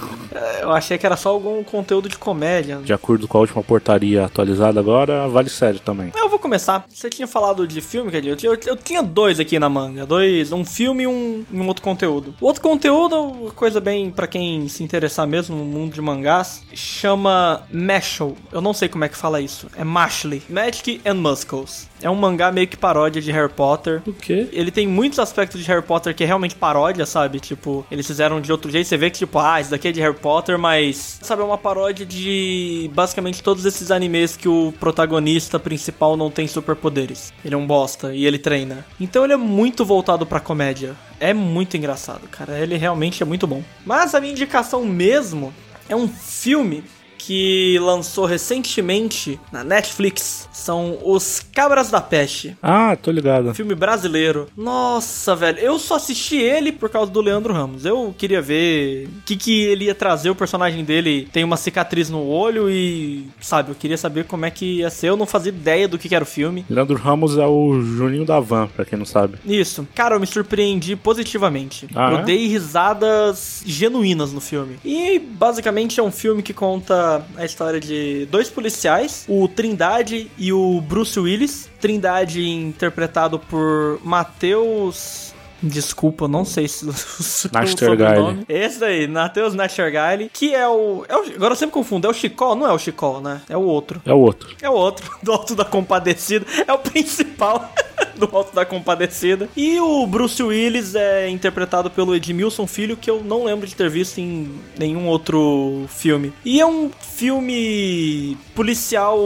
eu 0.62 0.70
achei 0.70 0.96
que 0.96 1.04
era 1.04 1.16
só 1.16 1.30
algum 1.30 1.62
conteúdo 1.64 2.08
de 2.08 2.16
comédia. 2.16 2.78
De 2.84 2.92
acordo 2.92 3.26
com 3.26 3.36
a 3.38 3.40
última 3.40 3.62
portaria 3.62 4.24
atualizada 4.24 4.78
agora, 4.78 5.26
vale 5.28 5.50
sério 5.50 5.80
também. 5.80 6.12
Eu 6.16 6.25
vou 6.36 6.38
começar. 6.38 6.84
Você 6.88 7.08
tinha 7.08 7.26
falado 7.26 7.66
de 7.66 7.80
filme, 7.80 8.10
Cadinho? 8.12 8.32
Eu 8.32 8.36
tinha, 8.36 8.58
eu 8.66 8.76
tinha 8.76 9.02
dois 9.02 9.40
aqui 9.40 9.58
na 9.58 9.68
manga. 9.68 10.06
Dois, 10.06 10.52
um 10.52 10.64
filme 10.64 11.04
e 11.04 11.06
um, 11.06 11.44
um 11.52 11.66
outro 11.66 11.82
conteúdo. 11.82 12.34
O 12.40 12.46
outro 12.46 12.62
conteúdo, 12.62 13.52
coisa 13.54 13.80
bem 13.80 14.10
pra 14.10 14.26
quem 14.26 14.68
se 14.68 14.82
interessar 14.82 15.26
mesmo 15.26 15.56
no 15.56 15.64
mundo 15.64 15.94
de 15.94 16.00
mangás, 16.00 16.62
chama 16.74 17.62
Mashal. 17.72 18.36
Eu 18.52 18.60
não 18.60 18.74
sei 18.74 18.88
como 18.88 19.04
é 19.04 19.08
que 19.08 19.16
fala 19.16 19.40
isso. 19.40 19.68
É 19.76 19.82
Mashley. 19.82 20.42
Magic 20.48 21.00
and 21.06 21.14
Muscles. 21.14 21.88
É 22.02 22.10
um 22.10 22.14
mangá 22.14 22.52
meio 22.52 22.68
que 22.68 22.76
paródia 22.76 23.22
de 23.22 23.32
Harry 23.32 23.52
Potter. 23.52 24.02
O 24.06 24.12
quê? 24.12 24.48
Ele 24.52 24.70
tem 24.70 24.86
muitos 24.86 25.18
aspectos 25.18 25.60
de 25.60 25.66
Harry 25.68 25.82
Potter 25.82 26.14
que 26.14 26.22
é 26.22 26.26
realmente 26.26 26.54
paródia, 26.54 27.06
sabe? 27.06 27.40
Tipo, 27.40 27.86
eles 27.90 28.06
fizeram 28.06 28.40
de 28.40 28.52
outro 28.52 28.70
jeito. 28.70 28.86
Você 28.86 28.96
vê 28.98 29.08
que, 29.08 29.18
tipo, 29.18 29.38
ah, 29.38 29.60
isso 29.60 29.70
daqui 29.70 29.88
é 29.88 29.92
de 29.92 30.00
Harry 30.00 30.16
Potter, 30.16 30.58
mas. 30.58 31.18
Sabe, 31.22 31.40
é 31.40 31.44
uma 31.44 31.56
paródia 31.56 32.04
de 32.04 32.90
basicamente 32.94 33.42
todos 33.42 33.64
esses 33.64 33.90
animes 33.90 34.36
que 34.36 34.48
o 34.48 34.72
protagonista 34.78 35.58
principal 35.58 36.16
não 36.16 36.25
tem 36.30 36.46
superpoderes. 36.46 37.32
Ele 37.44 37.54
é 37.54 37.58
um 37.58 37.66
bosta 37.66 38.14
e 38.14 38.26
ele 38.26 38.38
treina. 38.38 38.84
Então 39.00 39.24
ele 39.24 39.32
é 39.32 39.36
muito 39.36 39.84
voltado 39.84 40.26
pra 40.26 40.40
comédia. 40.40 40.94
É 41.18 41.32
muito 41.32 41.76
engraçado, 41.76 42.28
cara. 42.28 42.58
Ele 42.58 42.76
realmente 42.76 43.22
é 43.22 43.26
muito 43.26 43.46
bom. 43.46 43.62
Mas 43.84 44.14
a 44.14 44.20
minha 44.20 44.32
indicação 44.32 44.84
mesmo 44.84 45.52
é 45.88 45.96
um 45.96 46.08
filme 46.08 46.84
que 47.26 47.76
lançou 47.80 48.24
recentemente 48.24 49.40
na 49.50 49.64
Netflix. 49.64 50.48
São 50.52 50.98
Os 51.04 51.44
Cabras 51.52 51.90
da 51.90 52.00
Peste. 52.00 52.56
Ah, 52.62 52.96
tô 52.96 53.10
ligado. 53.10 53.52
Filme 53.52 53.74
brasileiro. 53.74 54.46
Nossa, 54.56 55.34
velho. 55.34 55.58
Eu 55.58 55.78
só 55.78 55.96
assisti 55.96 56.36
ele 56.36 56.70
por 56.70 56.88
causa 56.88 57.10
do 57.10 57.20
Leandro 57.20 57.52
Ramos. 57.52 57.84
Eu 57.84 58.14
queria 58.16 58.40
ver 58.40 59.08
o 59.08 59.22
que, 59.24 59.36
que 59.36 59.62
ele 59.64 59.86
ia 59.86 59.94
trazer. 59.94 60.30
O 60.30 60.36
personagem 60.36 60.84
dele 60.84 61.28
tem 61.32 61.42
uma 61.42 61.56
cicatriz 61.56 62.08
no 62.08 62.24
olho 62.24 62.70
e, 62.70 63.26
sabe, 63.40 63.70
eu 63.70 63.74
queria 63.74 63.98
saber 63.98 64.24
como 64.24 64.46
é 64.46 64.50
que 64.50 64.78
ia 64.78 64.90
ser. 64.90 65.08
Eu 65.08 65.16
não 65.16 65.26
fazia 65.26 65.50
ideia 65.50 65.88
do 65.88 65.98
que, 65.98 66.08
que 66.08 66.14
era 66.14 66.24
o 66.24 66.26
filme. 66.26 66.64
Leandro 66.70 66.96
Ramos 66.96 67.36
é 67.36 67.46
o 67.46 67.80
Juninho 67.82 68.24
da 68.24 68.38
Van, 68.38 68.68
pra 68.68 68.84
quem 68.84 68.98
não 68.98 69.06
sabe. 69.06 69.38
Isso. 69.44 69.86
Cara, 69.94 70.14
eu 70.14 70.20
me 70.20 70.26
surpreendi 70.26 70.94
positivamente. 70.94 71.88
Ah, 71.94 72.12
eu 72.12 72.18
é? 72.18 72.22
dei 72.22 72.46
risadas 72.46 73.62
genuínas 73.66 74.32
no 74.32 74.40
filme. 74.40 74.78
E 74.84 75.18
basicamente 75.18 75.98
é 75.98 76.02
um 76.02 76.12
filme 76.12 76.42
que 76.42 76.54
conta 76.54 77.15
a 77.36 77.44
história 77.44 77.80
de 77.80 78.26
dois 78.30 78.50
policiais, 78.50 79.24
o 79.28 79.48
Trindade 79.48 80.30
e 80.38 80.52
o 80.52 80.80
Bruce 80.80 81.18
Willis. 81.18 81.70
Trindade 81.80 82.48
interpretado 82.48 83.38
por 83.38 84.00
Matheus. 84.02 85.34
Desculpa, 85.62 86.28
não 86.28 86.44
sei 86.44 86.68
se 86.68 86.84
o 86.88 86.92
sobrenome. 86.92 88.44
Esse 88.48 88.78
daí, 88.78 89.08
Matheus 89.08 89.54
Nastergaile, 89.54 90.30
que 90.32 90.54
é 90.54 90.68
o, 90.68 91.04
é 91.08 91.16
o. 91.16 91.22
Agora 91.34 91.52
eu 91.52 91.56
sempre 91.56 91.72
confundo, 91.72 92.06
é 92.06 92.10
o 92.10 92.14
Chicó? 92.14 92.54
Não 92.54 92.66
é 92.66 92.72
o 92.72 92.78
Chicó, 92.78 93.20
né? 93.20 93.40
É 93.48 93.56
o 93.56 93.62
outro. 93.62 94.00
É 94.04 94.12
o 94.12 94.18
outro. 94.18 94.54
É 94.60 94.68
o 94.68 94.74
outro, 94.74 95.10
do 95.22 95.32
Alto 95.32 95.54
da 95.54 95.64
Compadecida. 95.64 96.44
É 96.66 96.72
o 96.72 96.78
principal 96.78 97.72
do 98.18 98.28
Alto 98.32 98.54
da 98.54 98.64
Compadecida. 98.64 99.48
E 99.56 99.78
o 99.80 100.06
Bruce 100.06 100.42
Willis 100.42 100.94
é 100.94 101.28
interpretado 101.28 101.90
pelo 101.90 102.14
Edmilson 102.14 102.66
Filho, 102.66 102.96
que 102.96 103.10
eu 103.10 103.22
não 103.22 103.44
lembro 103.44 103.66
de 103.66 103.74
ter 103.74 103.88
visto 103.90 104.18
em 104.18 104.50
nenhum 104.78 105.06
outro 105.06 105.86
filme. 105.88 106.32
E 106.44 106.60
é 106.60 106.66
um 106.66 106.90
filme 106.90 108.36
policial, 108.54 109.18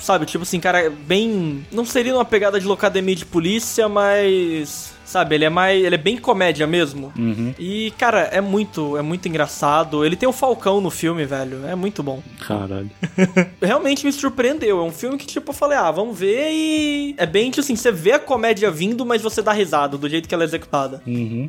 sabe? 0.00 0.26
Tipo 0.26 0.42
assim, 0.42 0.60
cara, 0.60 0.90
bem. 0.90 1.66
Não 1.72 1.84
seria 1.84 2.14
uma 2.14 2.24
pegada 2.24 2.60
de 2.60 2.66
locademia 2.66 3.14
de 3.14 3.26
polícia, 3.26 3.88
mas. 3.88 4.97
Sabe, 5.08 5.36
ele 5.36 5.46
é 5.46 5.48
mais. 5.48 5.82
Ele 5.82 5.94
é 5.94 5.98
bem 5.98 6.18
comédia 6.18 6.66
mesmo. 6.66 7.10
E, 7.58 7.92
cara, 7.96 8.20
é 8.30 8.42
muito, 8.42 8.94
é 8.98 9.00
muito 9.00 9.26
engraçado. 9.26 10.04
Ele 10.04 10.16
tem 10.16 10.28
o 10.28 10.32
Falcão 10.32 10.82
no 10.82 10.90
filme, 10.90 11.24
velho. 11.24 11.64
É 11.66 11.74
muito 11.74 12.02
bom 12.02 12.22
Caralho. 12.46 12.90
realmente 13.62 14.04
me 14.04 14.12
surpreendeu. 14.12 14.80
É 14.80 14.82
um 14.82 14.92
filme 14.92 15.16
que, 15.16 15.26
tipo, 15.26 15.50
eu 15.50 15.54
falei, 15.54 15.78
ah, 15.78 15.90
vamos 15.90 16.18
ver 16.18 16.50
e. 16.52 17.14
É 17.16 17.24
bem, 17.24 17.50
tipo 17.50 17.60
assim, 17.60 17.74
você 17.74 17.90
vê 17.90 18.12
a 18.12 18.18
comédia 18.18 18.70
vindo, 18.70 19.06
mas 19.06 19.22
você 19.22 19.40
dá 19.40 19.52
risada 19.52 19.96
do 19.96 20.08
jeito 20.08 20.28
que 20.28 20.34
ela 20.34 20.44
é 20.44 20.46
executada. 20.46 21.02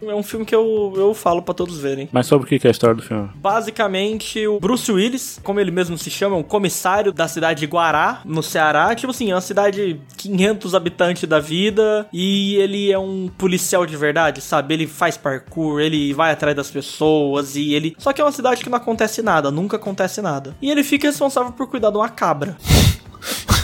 É 0.07 0.15
um 0.15 0.23
filme 0.23 0.45
que 0.45 0.55
eu, 0.55 0.93
eu 0.95 1.13
falo 1.13 1.41
pra 1.41 1.53
todos 1.53 1.79
verem. 1.79 2.07
Mas 2.13 2.27
sobre 2.27 2.45
o 2.45 2.49
que 2.49 2.59
que 2.59 2.67
é 2.67 2.69
a 2.69 2.71
história 2.71 2.95
do 2.95 3.01
filme? 3.01 3.29
Basicamente, 3.35 4.47
o 4.47 4.57
Bruce 4.59 4.89
Willis, 4.89 5.39
como 5.43 5.59
ele 5.59 5.71
mesmo 5.71 5.97
se 5.97 6.09
chama, 6.09 6.37
é 6.37 6.39
um 6.39 6.43
comissário 6.43 7.11
da 7.11 7.27
cidade 7.27 7.59
de 7.59 7.65
Guará, 7.65 8.21
no 8.23 8.41
Ceará. 8.41 8.95
Tipo 8.95 9.11
assim, 9.11 9.31
é 9.31 9.35
uma 9.35 9.41
cidade 9.41 9.99
500 10.15 10.73
habitantes 10.73 11.27
da 11.27 11.39
vida. 11.39 12.07
E 12.13 12.55
ele 12.55 12.91
é 12.91 12.97
um 12.97 13.29
policial 13.37 13.48
de 13.57 13.97
verdade, 13.97 14.41
sabe? 14.41 14.73
Ele 14.73 14.87
faz 14.87 15.17
parkour, 15.17 15.79
ele 15.79 16.13
vai 16.13 16.31
atrás 16.31 16.55
das 16.55 16.69
pessoas 16.69 17.55
e 17.55 17.73
ele. 17.73 17.95
Só 17.97 18.13
que 18.13 18.21
é 18.21 18.23
uma 18.23 18.31
cidade 18.31 18.63
que 18.63 18.69
não 18.69 18.77
acontece 18.77 19.21
nada, 19.21 19.51
nunca 19.51 19.77
acontece 19.77 20.21
nada. 20.21 20.55
E 20.61 20.69
ele 20.69 20.83
fica 20.83 21.07
responsável 21.07 21.51
por 21.51 21.67
cuidar 21.67 21.89
de 21.89 21.97
uma 21.97 22.09
cabra. 22.09 22.57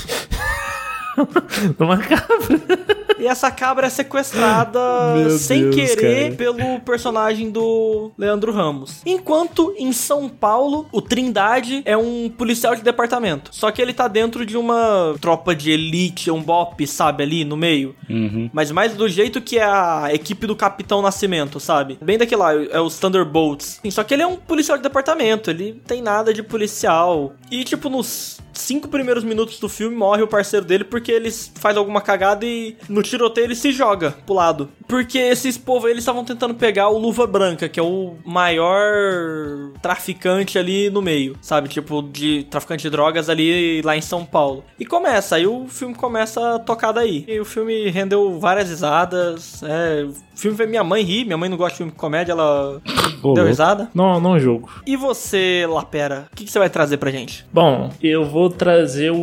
Numa 1.80 1.98
cabra. 1.98 3.06
E 3.18 3.28
essa 3.28 3.50
cabra 3.50 3.88
é 3.88 3.90
sequestrada 3.90 4.80
Meu 5.16 5.30
sem 5.32 5.70
Deus, 5.70 5.76
querer 5.76 6.24
cara. 6.24 6.36
pelo 6.36 6.80
personagem 6.82 7.50
do 7.50 8.12
Leandro 8.18 8.52
Ramos. 8.52 9.02
Enquanto 9.06 9.74
em 9.78 9.92
São 9.94 10.28
Paulo, 10.28 10.88
o 10.92 11.02
Trindade 11.02 11.82
é 11.86 11.96
um 11.96 12.30
policial 12.30 12.76
de 12.76 12.82
departamento. 12.82 13.52
Só 13.54 13.72
que 13.72 13.82
ele 13.82 13.94
tá 13.94 14.08
dentro 14.08 14.46
de 14.46 14.58
uma 14.58 15.16
tropa 15.22 15.56
de 15.56 15.72
elite, 15.72 16.30
um 16.30 16.42
BOP, 16.42 16.86
sabe, 16.86 17.24
ali 17.24 17.46
no 17.46 17.56
meio. 17.56 17.96
Mas 18.52 18.72
mais 18.72 18.94
do 18.94 19.08
jeito 19.08 19.42
que 19.42 19.58
é 19.58 19.64
a 19.64 20.10
equipe 20.14 20.46
do 20.46 20.56
Capitão 20.56 21.02
Nascimento, 21.02 21.60
sabe? 21.60 21.98
Bem 22.02 22.18
daquele 22.18 22.42
lá, 22.42 22.54
é 22.54 22.80
os 22.80 23.00
Thunderbolts. 23.00 23.80
Só 23.90 24.04
que 24.04 24.14
ele 24.14 24.24
é 24.24 24.28
um 24.28 24.36
policial 24.36 24.78
de 24.78 24.84
departamento, 24.84 25.50
ele 25.50 25.82
tem 25.88 26.02
nada 26.02 26.34
de 26.34 26.44
policial. 26.44 27.34
E, 27.50 27.64
tipo, 27.64 27.90
nos 27.90 28.40
cinco 28.56 28.88
primeiros 28.88 29.24
minutos 29.24 29.60
do 29.60 29.70
filme 29.70 29.96
morre 29.96 30.24
o 30.24 30.28
parceiro 30.28 30.66
dele 30.66 30.84
porque 30.84 31.12
ele 31.12 31.32
faz 31.32 31.78
alguma 31.78 32.02
cagada 32.02 32.46
e 32.46 32.76
no 32.90 33.02
tiroteio 33.04 33.46
ele 33.46 33.56
se 33.56 33.72
joga 33.72 34.16
pro 34.26 34.36
lado. 34.36 34.70
Porque 34.88 35.18
esses 35.18 35.58
povos 35.58 35.86
aí, 35.86 35.92
eles 35.92 36.02
estavam 36.02 36.24
tentando 36.24 36.54
pegar 36.54 36.90
o 36.90 36.98
Luva 36.98 37.26
Branca, 37.26 37.68
que 37.68 37.80
é 37.80 37.84
o 37.84 38.16
maior 38.26 39.72
traficante 39.82 40.58
ali 40.58 40.90
no 40.90 41.02
meio, 41.02 41.36
sabe? 41.42 41.70
Tipo, 41.70 42.02
de 42.02 42.44
traficante 42.50 42.84
de 42.84 42.90
drogas 42.90 43.30
ali 43.30 43.82
lá 43.82 43.96
em 43.96 44.02
São 44.02 44.26
Paulo. 44.26 44.64
E 44.80 44.86
começa, 44.86 45.36
aí 45.36 45.48
o 45.48 45.68
filme 45.68 45.96
começa 45.96 46.56
a 46.56 46.60
tocar 46.60 46.92
daí. 46.92 47.26
E 47.28 47.40
o 47.40 47.46
filme 47.46 47.90
rendeu 47.90 48.40
várias 48.40 48.70
risadas. 48.70 49.62
É, 49.64 50.06
o 50.06 50.38
filme 50.38 50.58
fez 50.58 50.70
minha 50.70 50.84
mãe 50.84 51.04
rir, 51.04 51.26
minha 51.26 51.38
mãe 51.38 51.50
não 51.50 51.58
gosta 51.58 51.72
de 51.74 51.78
filme 51.78 51.92
de 51.92 51.98
comédia, 51.98 52.34
ela 52.34 52.82
Ô, 53.24 53.34
deu 53.34 53.46
risada. 53.46 53.90
Não, 53.94 54.20
não 54.20 54.40
julgo. 54.40 54.70
E 54.86 54.96
você, 54.96 55.66
Lapera, 55.68 56.28
o 56.32 56.36
que, 56.36 56.46
que 56.46 56.52
você 56.52 56.60
vai 56.60 56.70
trazer 56.70 56.98
pra 56.98 57.12
gente? 57.12 57.46
Bom, 57.52 57.92
eu 58.02 58.26
vou 58.26 58.45
trazer 58.50 59.12
o- 59.12 59.16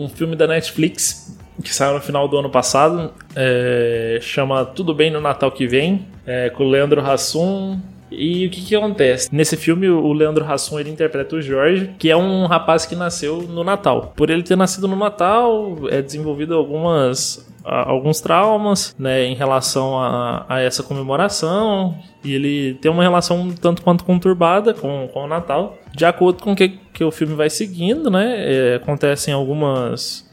um 0.00 0.08
filme 0.08 0.34
da 0.36 0.46
Netflix 0.46 1.36
que 1.62 1.74
saiu 1.74 1.94
no 1.94 2.00
final 2.00 2.28
do 2.28 2.36
ano 2.38 2.50
passado. 2.50 3.12
é, 3.34 4.18
chama 4.20 4.64
Tudo 4.64 4.92
Bem 4.94 5.10
no 5.10 5.20
Natal 5.20 5.50
que 5.52 5.66
Vem, 5.66 6.06
é, 6.26 6.50
com 6.50 6.64
o 6.64 6.68
Leandro 6.68 7.00
Hassum. 7.00 7.78
E 8.10 8.46
o 8.46 8.50
que, 8.50 8.62
que 8.62 8.74
acontece? 8.74 9.28
Nesse 9.30 9.54
filme, 9.56 9.86
o 9.88 10.12
Leandro 10.14 10.42
Hassum 10.44 10.78
ele 10.80 10.88
interpreta 10.90 11.36
o 11.36 11.42
Jorge, 11.42 11.90
que 11.98 12.10
é 12.10 12.16
um 12.16 12.46
rapaz 12.46 12.86
que 12.86 12.96
nasceu 12.96 13.42
no 13.42 13.62
Natal. 13.62 14.14
Por 14.16 14.30
ele 14.30 14.42
ter 14.42 14.56
nascido 14.56 14.88
no 14.88 14.96
Natal, 14.96 15.76
é 15.90 16.00
desenvolvido 16.00 16.54
algumas 16.54 17.46
alguns 17.68 18.20
traumas, 18.20 18.94
né, 18.98 19.24
em 19.24 19.34
relação 19.34 19.98
a, 19.98 20.46
a 20.48 20.60
essa 20.60 20.82
comemoração. 20.82 21.96
E 22.24 22.32
ele 22.34 22.74
tem 22.74 22.90
uma 22.90 23.02
relação 23.02 23.52
tanto 23.60 23.82
quanto 23.82 24.04
conturbada 24.04 24.74
com, 24.74 25.08
com 25.12 25.24
o 25.24 25.28
Natal. 25.28 25.76
De 25.94 26.04
acordo 26.04 26.42
com 26.42 26.52
o 26.52 26.56
que, 26.56 26.78
que 26.92 27.04
o 27.04 27.10
filme 27.10 27.34
vai 27.34 27.50
seguindo, 27.50 28.10
né, 28.10 28.34
é, 28.38 28.74
acontecem 28.76 29.32
algumas 29.32 30.26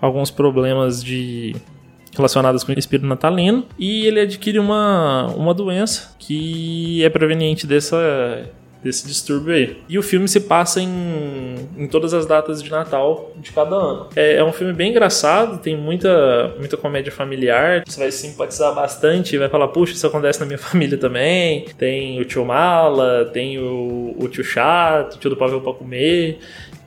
alguns 0.00 0.30
problemas 0.30 1.02
de 1.02 1.56
relacionados 2.16 2.64
com 2.64 2.72
o 2.72 2.78
espírito 2.78 3.06
natalino 3.06 3.64
e 3.78 4.06
ele 4.06 4.20
adquire 4.20 4.58
uma, 4.58 5.26
uma 5.36 5.54
doença 5.54 6.14
que 6.18 7.02
é 7.04 7.08
proveniente 7.08 7.66
dessa 7.66 7.96
desse 8.82 9.06
distúrbio 9.06 9.54
aí. 9.54 9.76
E 9.88 9.98
o 9.98 10.02
filme 10.02 10.28
se 10.28 10.40
passa 10.40 10.80
em, 10.80 11.54
em 11.76 11.86
todas 11.88 12.14
as 12.14 12.26
datas 12.26 12.62
de 12.62 12.70
Natal 12.70 13.32
de 13.36 13.52
cada 13.52 13.74
ano. 13.74 14.08
É, 14.14 14.36
é 14.36 14.44
um 14.44 14.52
filme 14.52 14.72
bem 14.72 14.90
engraçado, 14.90 15.58
tem 15.58 15.76
muita, 15.76 16.54
muita 16.58 16.76
comédia 16.76 17.10
familiar. 17.10 17.82
Você 17.86 17.98
vai 17.98 18.10
simpatizar 18.10 18.74
bastante, 18.74 19.36
vai 19.36 19.48
falar, 19.48 19.68
puxa, 19.68 19.92
isso 19.92 20.06
acontece 20.06 20.40
na 20.40 20.46
minha 20.46 20.58
família 20.58 20.96
também. 20.96 21.66
Tem 21.76 22.20
o 22.20 22.24
tio 22.24 22.44
Mala, 22.44 23.28
tem 23.32 23.58
o, 23.58 24.14
o 24.18 24.28
tio 24.28 24.44
Chato, 24.44 25.14
o 25.14 25.18
tio 25.18 25.30
do 25.30 25.36
Pavel 25.36 25.60
pra 25.60 25.72
comer. 25.72 26.38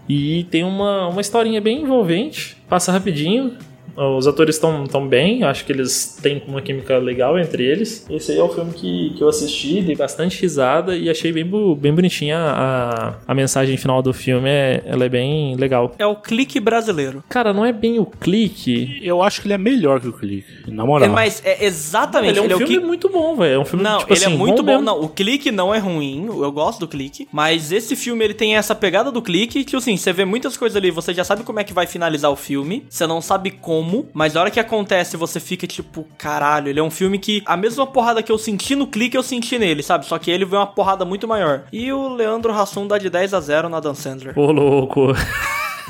E 0.08 0.46
tem 0.46 0.64
uma, 0.64 1.08
uma 1.08 1.22
historinha 1.22 1.62
bem 1.62 1.84
envolvente, 1.84 2.58
passa 2.68 2.92
rapidinho. 2.92 3.56
Os 3.96 4.28
atores 4.28 4.56
estão 4.56 4.86
tão 4.86 5.08
bem, 5.08 5.44
acho 5.44 5.66
que 5.66 5.72
eles 5.72 6.18
têm 6.22 6.42
uma 6.48 6.62
química 6.62 6.98
legal 6.98 7.38
entre 7.38 7.64
eles. 7.64 8.06
Esse 8.10 8.32
aí 8.32 8.38
é 8.38 8.44
o 8.44 8.50
filme 8.50 8.74
que, 8.74 9.14
que 9.16 9.24
eu 9.24 9.30
assisti, 9.30 9.82
dei 9.82 9.96
bastante 9.96 10.42
risada 10.42 10.96
e 10.96 11.10
achei 11.10 11.32
bem, 11.32 11.50
bem 11.78 11.94
bonitinha 11.94 12.38
a, 12.38 13.16
a 13.28 13.34
mensagem 13.34 13.76
final 13.78 14.02
do 14.02 14.14
filme, 14.14 14.50
é, 14.50 14.82
ela 14.86 15.06
é 15.06 15.10
bem 15.10 15.56
legal. 15.56 15.94
É 15.98 16.06
o 16.06 16.16
clique 16.16 16.60
brasileiro. 16.60 17.24
Cara, 17.30 17.54
não 17.54 17.66
é 17.66 17.74
bem 17.74 18.00
o 18.00 18.06
clique. 18.06 19.00
Eu 19.02 19.22
acho 19.22 19.42
que 19.42 19.48
ele 19.48 19.54
é 19.54 19.58
melhor 19.58 20.00
que 20.00 20.08
o 20.08 20.14
Clique, 20.14 20.70
na 20.70 20.86
moral. 20.86 21.10
É, 21.10 21.12
mas 21.12 21.42
é 21.44 21.66
exatamente. 21.66 22.32
Ele 22.32 22.40
é 22.40 22.42
um 22.42 22.46
ele 22.46 22.54
é 22.54 22.56
o 22.56 22.60
filme 22.60 22.78
que... 22.78 22.86
muito 22.86 23.10
bom, 23.10 23.36
velho. 23.36 23.56
É 23.56 23.60
um 23.60 23.66
filme 23.66 23.84
Não, 23.84 24.00
tipo 24.00 24.14
ele 24.14 24.24
assim, 24.24 24.34
é 24.34 24.38
muito 24.38 24.62
bom. 24.62 24.72
mesmo. 24.72 24.82
Não, 24.84 25.02
o 25.02 25.10
clique 25.10 25.52
não 25.52 25.74
é 25.74 25.80
ruim. 25.80 26.28
Eu 26.28 26.52
gosto 26.52 26.80
do 26.80 26.88
clique. 26.88 27.28
Mas 27.32 27.72
esse 27.72 27.96
filme, 27.96 28.24
ele 28.24 28.34
tem 28.34 28.56
essa 28.56 28.76
pegada 28.76 29.12
do 29.12 29.22
clique. 29.22 29.64
Que, 29.64 29.76
assim, 29.76 29.98
você 29.98 30.14
vê 30.14 30.26
muitas 30.26 30.56
coisas 30.56 30.76
ali. 30.76 30.92
Você 30.92 31.14
já 31.14 31.24
sabe 31.24 31.44
como 31.44 31.60
é 31.60 31.64
que 31.64 31.74
vai 31.74 31.88
finalizar 31.88 32.30
o 32.32 32.36
filme. 32.36 32.86
Você 32.90 33.08
não 33.08 33.22
sabe 33.22 33.52
como. 33.52 33.81
Mas 34.14 34.34
na 34.34 34.42
hora 34.42 34.52
que 34.52 34.60
acontece, 34.60 35.18
você 35.18 35.40
fica 35.40 35.68
tipo, 35.68 36.06
caralho. 36.18 36.70
Ele 36.70 36.80
é 36.80 36.84
um 36.84 36.92
filme 36.92 37.18
que 37.20 37.44
a 37.46 37.58
mesma 37.58 37.86
porrada 37.86 38.24
que 38.24 38.32
eu 38.32 38.38
senti 38.38 38.76
no 38.76 38.88
clique, 38.88 39.18
eu 39.18 39.24
senti 39.24 39.58
nele, 39.58 39.84
sabe? 39.84 40.06
Só 40.06 40.18
que 40.18 40.32
ele 40.32 40.46
veio 40.46 40.60
uma 40.60 40.68
porrada 40.68 41.06
muito 41.06 41.28
maior. 41.28 41.64
E 41.72 41.92
o 41.92 42.10
Leandro 42.10 42.54
Hassum 42.54 42.88
dá 42.88 42.98
de 42.98 43.10
10 43.10 43.34
a 43.34 43.40
0 43.40 43.70
na 43.70 43.80
Dan 43.80 43.94
Sandler. 43.94 44.38
Ô, 44.38 44.52
louco. 44.52 45.14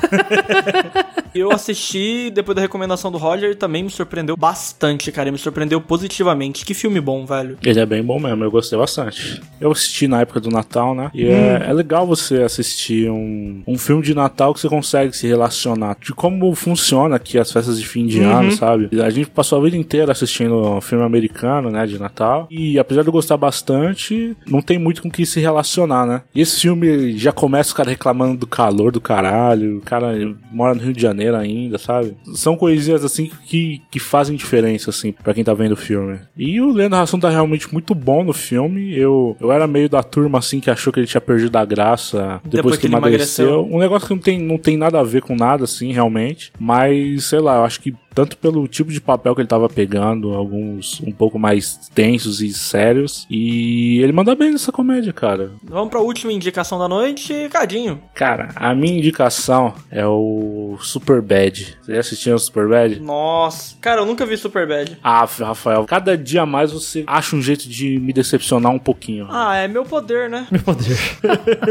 Eu 1.34 1.50
assisti, 1.50 2.30
depois 2.30 2.54
da 2.54 2.60
recomendação 2.60 3.10
do 3.10 3.16
Roger, 3.16 3.50
e 3.50 3.54
também 3.54 3.82
me 3.82 3.90
surpreendeu 3.90 4.36
bastante, 4.36 5.10
cara. 5.10 5.32
Me 5.32 5.38
surpreendeu 5.38 5.80
positivamente. 5.80 6.64
Que 6.64 6.74
filme 6.74 7.00
bom, 7.00 7.24
velho. 7.24 7.56
Ele 7.62 7.80
é 7.80 7.86
bem 7.86 8.02
bom 8.02 8.18
mesmo, 8.18 8.44
eu 8.44 8.50
gostei 8.50 8.78
bastante. 8.78 9.40
Eu 9.60 9.72
assisti 9.72 10.06
na 10.06 10.20
época 10.20 10.40
do 10.40 10.50
Natal, 10.50 10.94
né? 10.94 11.10
E 11.14 11.26
é, 11.26 11.64
é 11.68 11.72
legal 11.72 12.06
você 12.06 12.42
assistir 12.42 13.10
um, 13.10 13.62
um 13.66 13.78
filme 13.78 14.02
de 14.02 14.14
Natal 14.14 14.52
que 14.52 14.60
você 14.60 14.68
consegue 14.68 15.16
se 15.16 15.26
relacionar 15.26 15.96
de 16.00 16.12
como 16.12 16.54
funciona 16.54 17.16
aqui 17.16 17.38
as 17.38 17.50
festas 17.50 17.78
de 17.78 17.86
fim 17.86 18.06
de 18.06 18.20
ano, 18.20 18.52
sabe? 18.52 18.90
A 19.02 19.10
gente 19.10 19.30
passou 19.30 19.58
a 19.58 19.64
vida 19.64 19.76
inteira 19.76 20.12
assistindo 20.12 20.54
um 20.54 20.80
filme 20.80 21.04
americano, 21.04 21.70
né, 21.70 21.86
de 21.86 21.98
Natal. 21.98 22.46
E 22.50 22.78
apesar 22.78 23.02
de 23.02 23.08
eu 23.08 23.12
gostar 23.12 23.36
bastante, 23.36 24.36
não 24.46 24.60
tem 24.60 24.78
muito 24.78 25.02
com 25.02 25.10
que 25.10 25.24
se 25.24 25.40
relacionar, 25.40 26.06
né? 26.06 26.22
E 26.34 26.40
esse 26.40 26.60
filme 26.60 27.16
já 27.16 27.32
começa 27.32 27.72
o 27.72 27.76
cara 27.76 27.90
reclamando 27.90 28.36
do 28.36 28.46
calor 28.46 28.92
do 28.92 29.00
caralho, 29.00 29.80
cara 29.92 30.34
mora 30.50 30.74
no 30.74 30.80
Rio 30.80 30.92
de 30.94 31.02
Janeiro 31.02 31.36
ainda, 31.36 31.76
sabe? 31.76 32.16
São 32.34 32.56
coisinhas 32.56 33.04
assim 33.04 33.30
que, 33.46 33.82
que 33.90 33.98
fazem 34.00 34.34
diferença, 34.34 34.88
assim, 34.88 35.12
pra 35.12 35.34
quem 35.34 35.44
tá 35.44 35.52
vendo 35.52 35.72
o 35.72 35.76
filme. 35.76 36.18
E 36.36 36.60
o 36.60 36.72
Leandro 36.72 36.98
Hassum 36.98 37.20
tá 37.20 37.28
realmente 37.28 37.70
muito 37.70 37.94
bom 37.94 38.24
no 38.24 38.32
filme. 38.32 38.96
Eu, 38.96 39.36
eu 39.38 39.52
era 39.52 39.66
meio 39.66 39.88
da 39.88 40.02
turma, 40.02 40.38
assim, 40.38 40.60
que 40.60 40.70
achou 40.70 40.92
que 40.92 41.00
ele 41.00 41.06
tinha 41.06 41.20
perdido 41.20 41.54
a 41.56 41.64
graça 41.64 42.40
depois, 42.44 42.50
Depois 42.52 42.74
que, 42.76 42.80
que 42.82 42.86
ele 42.86 42.96
emagreceu. 42.96 43.46
emagreceu. 43.48 43.76
Um 43.76 43.78
negócio 43.78 44.08
que 44.08 44.14
não 44.14 44.20
tem, 44.20 44.38
não 44.38 44.58
tem 44.58 44.76
nada 44.76 44.98
a 44.98 45.02
ver 45.02 45.20
com 45.22 45.36
nada, 45.36 45.64
assim, 45.64 45.92
realmente. 45.92 46.52
Mas, 46.58 47.24
sei 47.24 47.40
lá, 47.40 47.56
eu 47.56 47.64
acho 47.64 47.80
que 47.80 47.94
tanto 48.14 48.36
pelo 48.36 48.66
tipo 48.68 48.90
de 48.90 49.00
papel 49.00 49.34
que 49.34 49.40
ele 49.40 49.48
tava 49.48 49.68
pegando, 49.68 50.34
alguns 50.34 51.00
um 51.00 51.12
pouco 51.12 51.38
mais 51.38 51.90
tensos 51.94 52.40
e 52.40 52.52
sérios. 52.52 53.26
E 53.30 54.00
ele 54.02 54.12
manda 54.12 54.34
bem 54.34 54.52
nessa 54.52 54.72
comédia, 54.72 55.12
cara. 55.12 55.52
Vamos 55.62 55.90
pra 55.90 56.00
última 56.00 56.32
indicação 56.32 56.78
da 56.78 56.88
noite, 56.88 57.48
Cadinho. 57.50 58.00
Cara, 58.14 58.50
a 58.56 58.74
minha 58.74 58.98
indicação 58.98 59.74
é 59.90 60.06
o 60.06 60.76
Superbad. 60.80 61.76
Você 61.82 61.94
já 61.94 62.00
assistiu 62.00 62.34
o 62.34 62.38
Superbad? 62.38 63.00
Nossa, 63.00 63.76
cara, 63.80 64.00
eu 64.00 64.06
nunca 64.06 64.26
vi 64.26 64.36
Superbad. 64.36 64.98
Ah, 65.02 65.24
Rafael, 65.24 65.84
cada 65.84 66.16
dia 66.16 66.44
mais 66.46 66.72
você 66.72 67.04
acha 67.06 67.36
um 67.36 67.42
jeito 67.42 67.68
de 67.68 67.98
me 67.98 68.12
decepcionar 68.12 68.72
um 68.72 68.78
pouquinho. 68.78 69.26
Ah, 69.30 69.56
é 69.56 69.68
meu 69.68 69.84
poder, 69.84 70.28
né? 70.28 70.46
Meu 70.50 70.62
poder. 70.62 70.96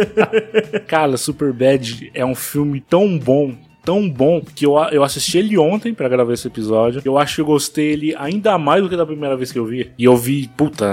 Cara, 0.87 1.17
Superbad 1.17 2.11
é 2.13 2.25
um 2.25 2.35
filme 2.35 2.81
tão 2.81 3.17
bom. 3.17 3.53
Tão 3.83 4.09
bom 4.09 4.41
que 4.55 4.65
eu, 4.65 4.77
eu 4.91 5.03
assisti 5.03 5.37
ele 5.37 5.57
ontem 5.57 5.93
pra 5.93 6.07
gravar 6.07 6.33
esse 6.33 6.47
episódio. 6.47 7.01
Eu 7.03 7.17
acho 7.17 7.35
que 7.35 7.41
eu 7.41 7.45
gostei 7.45 7.91
ele 7.91 8.15
ainda 8.17 8.57
mais 8.57 8.83
do 8.83 8.89
que 8.89 8.95
da 8.95 9.05
primeira 9.05 9.35
vez 9.35 9.51
que 9.51 9.59
eu 9.59 9.65
vi. 9.65 9.91
E 9.97 10.05
eu 10.05 10.15
vi, 10.15 10.49
puta, 10.55 10.85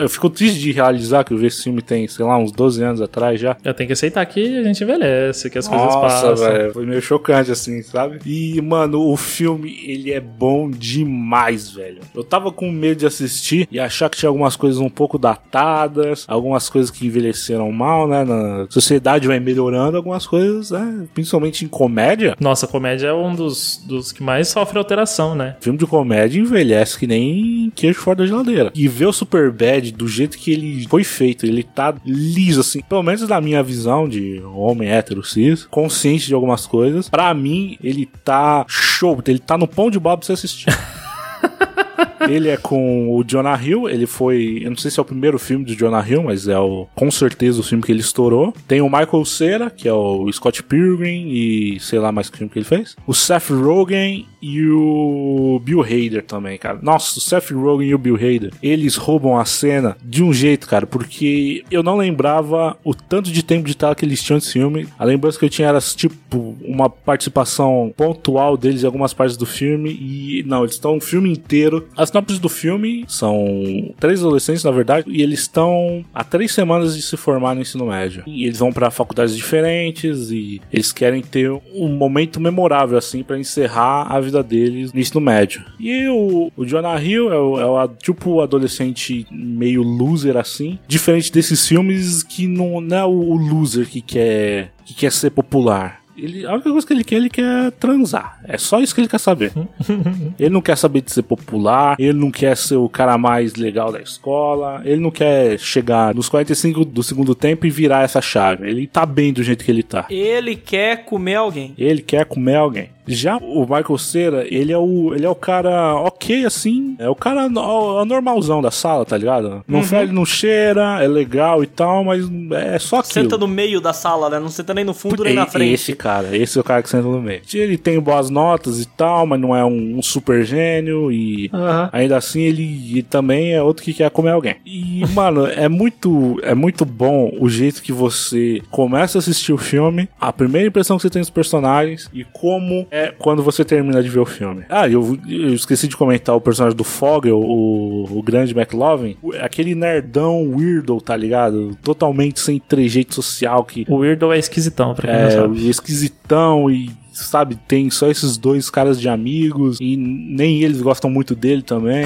eu 0.00 0.08
fico 0.08 0.28
triste 0.28 0.58
de 0.58 0.72
realizar 0.72 1.24
que 1.24 1.32
eu 1.32 1.38
vi 1.38 1.46
esse 1.46 1.62
filme 1.62 1.82
tem, 1.82 2.06
sei 2.08 2.24
lá, 2.24 2.36
uns 2.36 2.52
12 2.52 2.82
anos 2.82 3.00
atrás 3.00 3.40
já. 3.40 3.56
Eu 3.64 3.74
tenho 3.74 3.86
que 3.86 3.92
aceitar 3.92 4.24
que 4.26 4.58
a 4.58 4.62
gente 4.62 4.82
envelhece, 4.82 5.48
que 5.50 5.58
as 5.58 5.68
coisas 5.68 5.86
Nossa, 5.86 6.00
passam. 6.00 6.36
velho, 6.36 6.72
foi 6.72 6.86
meio 6.86 7.02
chocante 7.02 7.50
assim, 7.50 7.82
sabe? 7.82 8.18
E, 8.26 8.60
mano, 8.60 9.00
o 9.00 9.16
filme, 9.16 9.78
ele 9.86 10.12
é 10.12 10.20
bom 10.20 10.70
demais, 10.70 11.70
velho. 11.70 12.00
Eu 12.14 12.24
tava 12.24 12.50
com 12.50 12.70
medo 12.70 12.98
de 12.98 13.06
assistir 13.06 13.68
e 13.70 13.78
achar 13.78 14.08
que 14.08 14.16
tinha 14.16 14.28
algumas 14.28 14.56
coisas 14.56 14.80
um 14.80 14.90
pouco 14.90 15.18
datadas, 15.18 16.24
algumas 16.28 16.68
coisas 16.68 16.90
que 16.90 17.06
envelheceram 17.06 17.70
mal, 17.70 18.08
né? 18.08 18.24
Na 18.24 18.66
sociedade 18.68 19.26
vai 19.28 19.38
melhorando, 19.38 19.96
algumas 19.96 20.26
coisas, 20.26 20.70
né? 20.70 21.06
Principalmente 21.14 21.64
em 21.64 21.68
comédia. 21.68 22.31
Nossa, 22.40 22.66
comédia 22.66 23.08
é 23.08 23.12
um 23.12 23.34
dos, 23.34 23.82
dos 23.84 24.12
que 24.12 24.22
mais 24.22 24.48
sofre 24.48 24.78
alteração, 24.78 25.34
né? 25.34 25.56
Filme 25.60 25.78
de 25.78 25.86
comédia 25.86 26.40
envelhece 26.40 26.98
que 26.98 27.06
nem 27.06 27.72
queijo 27.74 28.00
fora 28.00 28.18
da 28.18 28.26
geladeira. 28.26 28.72
E 28.74 28.88
ver 28.88 29.06
o 29.06 29.12
Superbad 29.12 29.92
do 29.92 30.08
jeito 30.08 30.38
que 30.38 30.52
ele 30.52 30.86
foi 30.88 31.04
feito, 31.04 31.46
ele 31.46 31.62
tá 31.62 31.94
liso, 32.04 32.60
assim, 32.60 32.80
pelo 32.82 33.02
menos 33.02 33.28
na 33.28 33.40
minha 33.40 33.62
visão 33.62 34.08
de 34.08 34.42
homem 34.54 34.88
hétero 34.88 35.24
cis, 35.24 35.64
consciente 35.66 36.26
de 36.26 36.34
algumas 36.34 36.66
coisas. 36.66 37.08
Pra 37.08 37.32
mim, 37.34 37.76
ele 37.82 38.08
tá 38.24 38.64
show, 38.68 39.20
ele 39.26 39.38
tá 39.38 39.56
no 39.56 39.68
pão 39.68 39.90
de 39.90 39.98
bola 39.98 40.18
pra 40.18 40.26
você 40.26 40.32
assistir. 40.32 40.66
Ele 42.28 42.48
é 42.48 42.56
com 42.56 43.16
o 43.16 43.24
Jonah 43.24 43.60
Hill, 43.62 43.88
ele 43.88 44.06
foi, 44.06 44.60
eu 44.62 44.70
não 44.70 44.76
sei 44.76 44.90
se 44.90 44.98
é 44.98 45.02
o 45.02 45.06
primeiro 45.06 45.38
filme 45.38 45.64
do 45.64 45.74
Jonah 45.74 46.06
Hill, 46.06 46.22
mas 46.22 46.48
é 46.48 46.58
o, 46.58 46.86
com 46.94 47.10
certeza 47.10 47.60
o 47.60 47.64
filme 47.64 47.82
que 47.82 47.92
ele 47.92 48.00
estourou. 48.00 48.54
Tem 48.66 48.80
o 48.80 48.90
Michael 48.90 49.24
Cera, 49.24 49.70
que 49.70 49.88
é 49.88 49.92
o 49.92 50.30
Scott 50.32 50.62
Pilgrim 50.62 51.28
e 51.28 51.80
sei 51.80 51.98
lá 51.98 52.12
mais 52.12 52.28
que 52.28 52.38
filme 52.38 52.52
que 52.52 52.58
ele 52.58 52.66
fez. 52.66 52.96
O 53.06 53.14
Seth 53.14 53.50
Rogen 53.50 54.26
e 54.40 54.66
o 54.68 55.60
Bill 55.62 55.82
Hader 55.82 56.24
também, 56.24 56.58
cara. 56.58 56.78
Nossa, 56.82 57.18
o 57.18 57.20
Seth 57.20 57.50
Rogen 57.50 57.88
e 57.88 57.94
o 57.94 57.98
Bill 57.98 58.16
Hader, 58.16 58.52
eles 58.62 58.96
roubam 58.96 59.38
a 59.38 59.44
cena 59.44 59.96
de 60.02 60.22
um 60.22 60.32
jeito, 60.32 60.66
cara, 60.68 60.86
porque 60.86 61.64
eu 61.70 61.82
não 61.82 61.96
lembrava 61.96 62.76
o 62.84 62.94
tanto 62.94 63.30
de 63.30 63.42
tempo 63.42 63.66
de 63.66 63.76
tela 63.76 63.94
que 63.94 64.04
eles 64.04 64.22
tinham 64.22 64.36
nesse 64.36 64.52
filme. 64.52 64.88
A 64.98 65.04
lembrança 65.04 65.38
que 65.38 65.44
eu 65.44 65.50
tinha 65.50 65.68
era, 65.68 65.80
tipo, 65.80 66.56
uma 66.62 66.88
participação 66.90 67.92
pontual 67.96 68.56
deles 68.56 68.82
em 68.82 68.86
algumas 68.86 69.12
partes 69.12 69.36
do 69.36 69.46
filme 69.46 69.90
e, 69.90 70.42
não, 70.46 70.62
eles 70.62 70.74
estão 70.74 70.96
o 70.96 71.00
filme 71.00 71.30
inteiro. 71.30 71.88
As 71.96 72.10
sinopse 72.12 72.38
do 72.38 72.48
filme 72.48 73.04
são 73.08 73.94
três 73.98 74.20
adolescentes, 74.20 74.64
na 74.64 74.70
verdade, 74.70 75.06
e 75.08 75.22
eles 75.22 75.40
estão 75.40 76.04
há 76.14 76.22
três 76.22 76.52
semanas 76.52 76.94
de 76.94 77.02
se 77.02 77.16
formar 77.16 77.54
no 77.54 77.62
ensino 77.62 77.86
médio. 77.86 78.22
E 78.26 78.44
eles 78.44 78.58
vão 78.58 78.72
pra 78.72 78.90
faculdades 78.90 79.36
diferentes 79.36 80.30
e 80.30 80.60
eles 80.72 80.92
querem 80.92 81.22
ter 81.22 81.50
um 81.74 81.88
momento 81.88 82.40
memorável, 82.40 82.98
assim, 82.98 83.22
pra 83.22 83.38
encerrar 83.38 84.06
a 84.10 84.20
vida 84.20 84.42
deles 84.42 84.92
no 84.92 85.00
ensino 85.00 85.20
médio. 85.20 85.64
E 85.80 86.06
o, 86.08 86.52
o 86.56 86.64
Jonah 86.64 87.02
Hill 87.02 87.32
é, 87.32 87.38
o, 87.38 87.60
é 87.60 87.66
o, 87.66 87.88
tipo 87.88 88.40
adolescente 88.40 89.26
meio 89.30 89.82
loser, 89.82 90.36
assim, 90.36 90.78
diferente 90.86 91.32
desses 91.32 91.66
filmes 91.66 92.22
que 92.22 92.46
não, 92.46 92.80
não 92.80 92.96
é 92.96 93.04
o 93.04 93.36
loser 93.36 93.88
que 93.88 94.00
quer, 94.00 94.72
que 94.84 94.94
quer 94.94 95.12
ser 95.12 95.30
popular. 95.30 96.01
Ele, 96.16 96.46
a 96.46 96.52
única 96.52 96.70
coisa 96.70 96.86
que 96.86 96.92
ele 96.92 97.04
quer, 97.04 97.16
ele 97.16 97.30
quer 97.30 97.70
transar. 97.72 98.40
É 98.44 98.58
só 98.58 98.80
isso 98.80 98.94
que 98.94 99.00
ele 99.00 99.08
quer 99.08 99.18
saber. 99.18 99.52
ele 100.38 100.50
não 100.50 100.60
quer 100.60 100.76
saber 100.76 101.02
de 101.02 101.12
ser 101.12 101.22
popular, 101.22 101.96
ele 101.98 102.18
não 102.18 102.30
quer 102.30 102.56
ser 102.56 102.76
o 102.76 102.88
cara 102.88 103.16
mais 103.16 103.54
legal 103.54 103.90
da 103.90 104.00
escola, 104.00 104.82
ele 104.84 105.00
não 105.00 105.10
quer 105.10 105.58
chegar 105.58 106.14
nos 106.14 106.28
45 106.28 106.84
do 106.84 107.02
segundo 107.02 107.34
tempo 107.34 107.66
e 107.66 107.70
virar 107.70 108.02
essa 108.02 108.20
chave. 108.20 108.68
Ele 108.68 108.86
tá 108.86 109.06
bem 109.06 109.32
do 109.32 109.42
jeito 109.42 109.64
que 109.64 109.70
ele 109.70 109.82
tá. 109.82 110.06
Ele 110.10 110.56
quer 110.56 111.04
comer 111.04 111.36
alguém. 111.36 111.74
Ele 111.78 112.02
quer 112.02 112.24
comer 112.24 112.56
alguém. 112.56 112.90
Já 113.06 113.36
o 113.36 113.62
Michael 113.62 113.98
Cera, 113.98 114.46
ele 114.48 114.72
é 114.72 114.78
o, 114.78 115.12
ele 115.14 115.26
é 115.26 115.28
o 115.28 115.34
cara 115.34 115.94
ok, 115.96 116.44
assim. 116.44 116.94
É 116.98 117.08
o 117.08 117.14
cara 117.14 117.48
normalzão 117.48 118.62
da 118.62 118.70
sala, 118.70 119.04
tá 119.04 119.16
ligado? 119.16 119.64
Não 119.66 119.82
fede, 119.82 120.12
não 120.12 120.24
cheira, 120.24 121.02
é 121.02 121.08
legal 121.08 121.62
e 121.62 121.66
tal, 121.66 122.04
mas 122.04 122.24
é 122.52 122.78
só 122.78 122.98
aquilo. 123.00 123.12
Senta 123.24 123.36
no 123.38 123.48
meio 123.48 123.80
da 123.80 123.92
sala, 123.92 124.30
né? 124.30 124.38
Não 124.38 124.48
senta 124.48 124.72
nem 124.74 124.84
no 124.84 124.94
fundo 124.94 125.24
nem 125.24 125.32
E- 125.32 125.36
na 125.36 125.46
frente. 125.46 125.72
Esse 125.72 125.94
cara, 125.94 126.36
esse 126.36 126.56
é 126.56 126.60
o 126.60 126.64
cara 126.64 126.82
que 126.82 126.88
senta 126.88 127.06
no 127.08 127.20
meio. 127.20 127.42
Ele 127.52 127.76
tem 127.76 127.98
boas 128.00 128.30
notas 128.30 128.80
e 128.80 128.86
tal, 128.86 129.26
mas 129.26 129.40
não 129.40 129.54
é 129.54 129.64
um, 129.64 129.98
um 129.98 130.02
super 130.02 130.44
gênio 130.44 131.10
e 131.10 131.50
ainda 131.92 132.16
assim 132.16 132.40
ele, 132.42 132.62
ele 132.92 133.02
também 133.02 133.52
é 133.52 133.62
outro 133.62 133.82
que 133.84 133.92
quer 133.94 134.10
comer 134.10 134.30
alguém. 134.30 134.56
E, 134.64 135.04
mano, 135.14 135.46
é 135.46 135.68
muito, 135.68 136.38
é 136.42 136.54
muito 136.54 136.84
bom 136.84 137.32
o 137.40 137.48
jeito 137.48 137.82
que 137.82 137.92
você 137.92 138.62
começa 138.70 139.18
a 139.18 139.20
assistir 139.20 139.52
o 139.52 139.58
filme, 139.58 140.08
a 140.20 140.32
primeira 140.32 140.68
impressão 140.68 140.96
que 140.96 141.02
você 141.02 141.10
tem 141.10 141.20
dos 141.22 141.30
personagens 141.30 142.08
e 142.12 142.24
como 142.24 142.86
é 142.94 143.10
quando 143.18 143.42
você 143.42 143.64
termina 143.64 144.02
de 144.02 144.10
ver 144.10 144.18
o 144.20 144.26
filme. 144.26 144.64
Ah, 144.68 144.86
eu, 144.86 145.18
eu 145.26 145.54
esqueci 145.54 145.88
de 145.88 145.96
comentar 145.96 146.36
o 146.36 146.40
personagem 146.42 146.76
do 146.76 146.84
Fogel, 146.84 147.40
o, 147.40 148.18
o 148.18 148.22
grande 148.22 148.52
McLovin. 148.54 149.16
Aquele 149.40 149.74
nerdão 149.74 150.46
weirdo, 150.54 151.00
tá 151.00 151.16
ligado? 151.16 151.74
Totalmente 151.82 152.38
sem 152.38 152.58
trejeito 152.58 153.14
social 153.14 153.64
que 153.64 153.86
O 153.88 153.96
Weirdo 153.96 154.30
é 154.30 154.38
esquisitão, 154.38 154.94
pra 154.94 155.08
quem 155.08 155.18
não 155.22 155.26
é 155.26 155.30
sabe. 155.30 155.68
esquisitão 155.70 156.70
e. 156.70 156.90
Sabe, 157.14 157.58
tem 157.68 157.90
só 157.90 158.10
esses 158.10 158.38
dois 158.38 158.70
caras 158.70 158.98
de 158.98 159.06
amigos 159.06 159.78
e 159.80 159.96
nem 159.98 160.62
eles 160.62 160.80
gostam 160.80 161.10
muito 161.10 161.34
dele 161.34 161.60
também. 161.62 162.04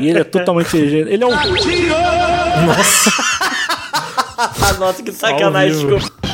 e 0.00 0.08
ele 0.08 0.18
é 0.18 0.24
totalmente 0.24 0.68
trejeito. 0.70 1.08
Ele 1.08 1.22
é 1.22 1.26
um. 1.26 1.32
Ah, 4.38 4.72
nossa, 4.78 5.02
que 5.02 5.12
sacanagem. 5.12 5.86
Desculpa. 5.88 6.29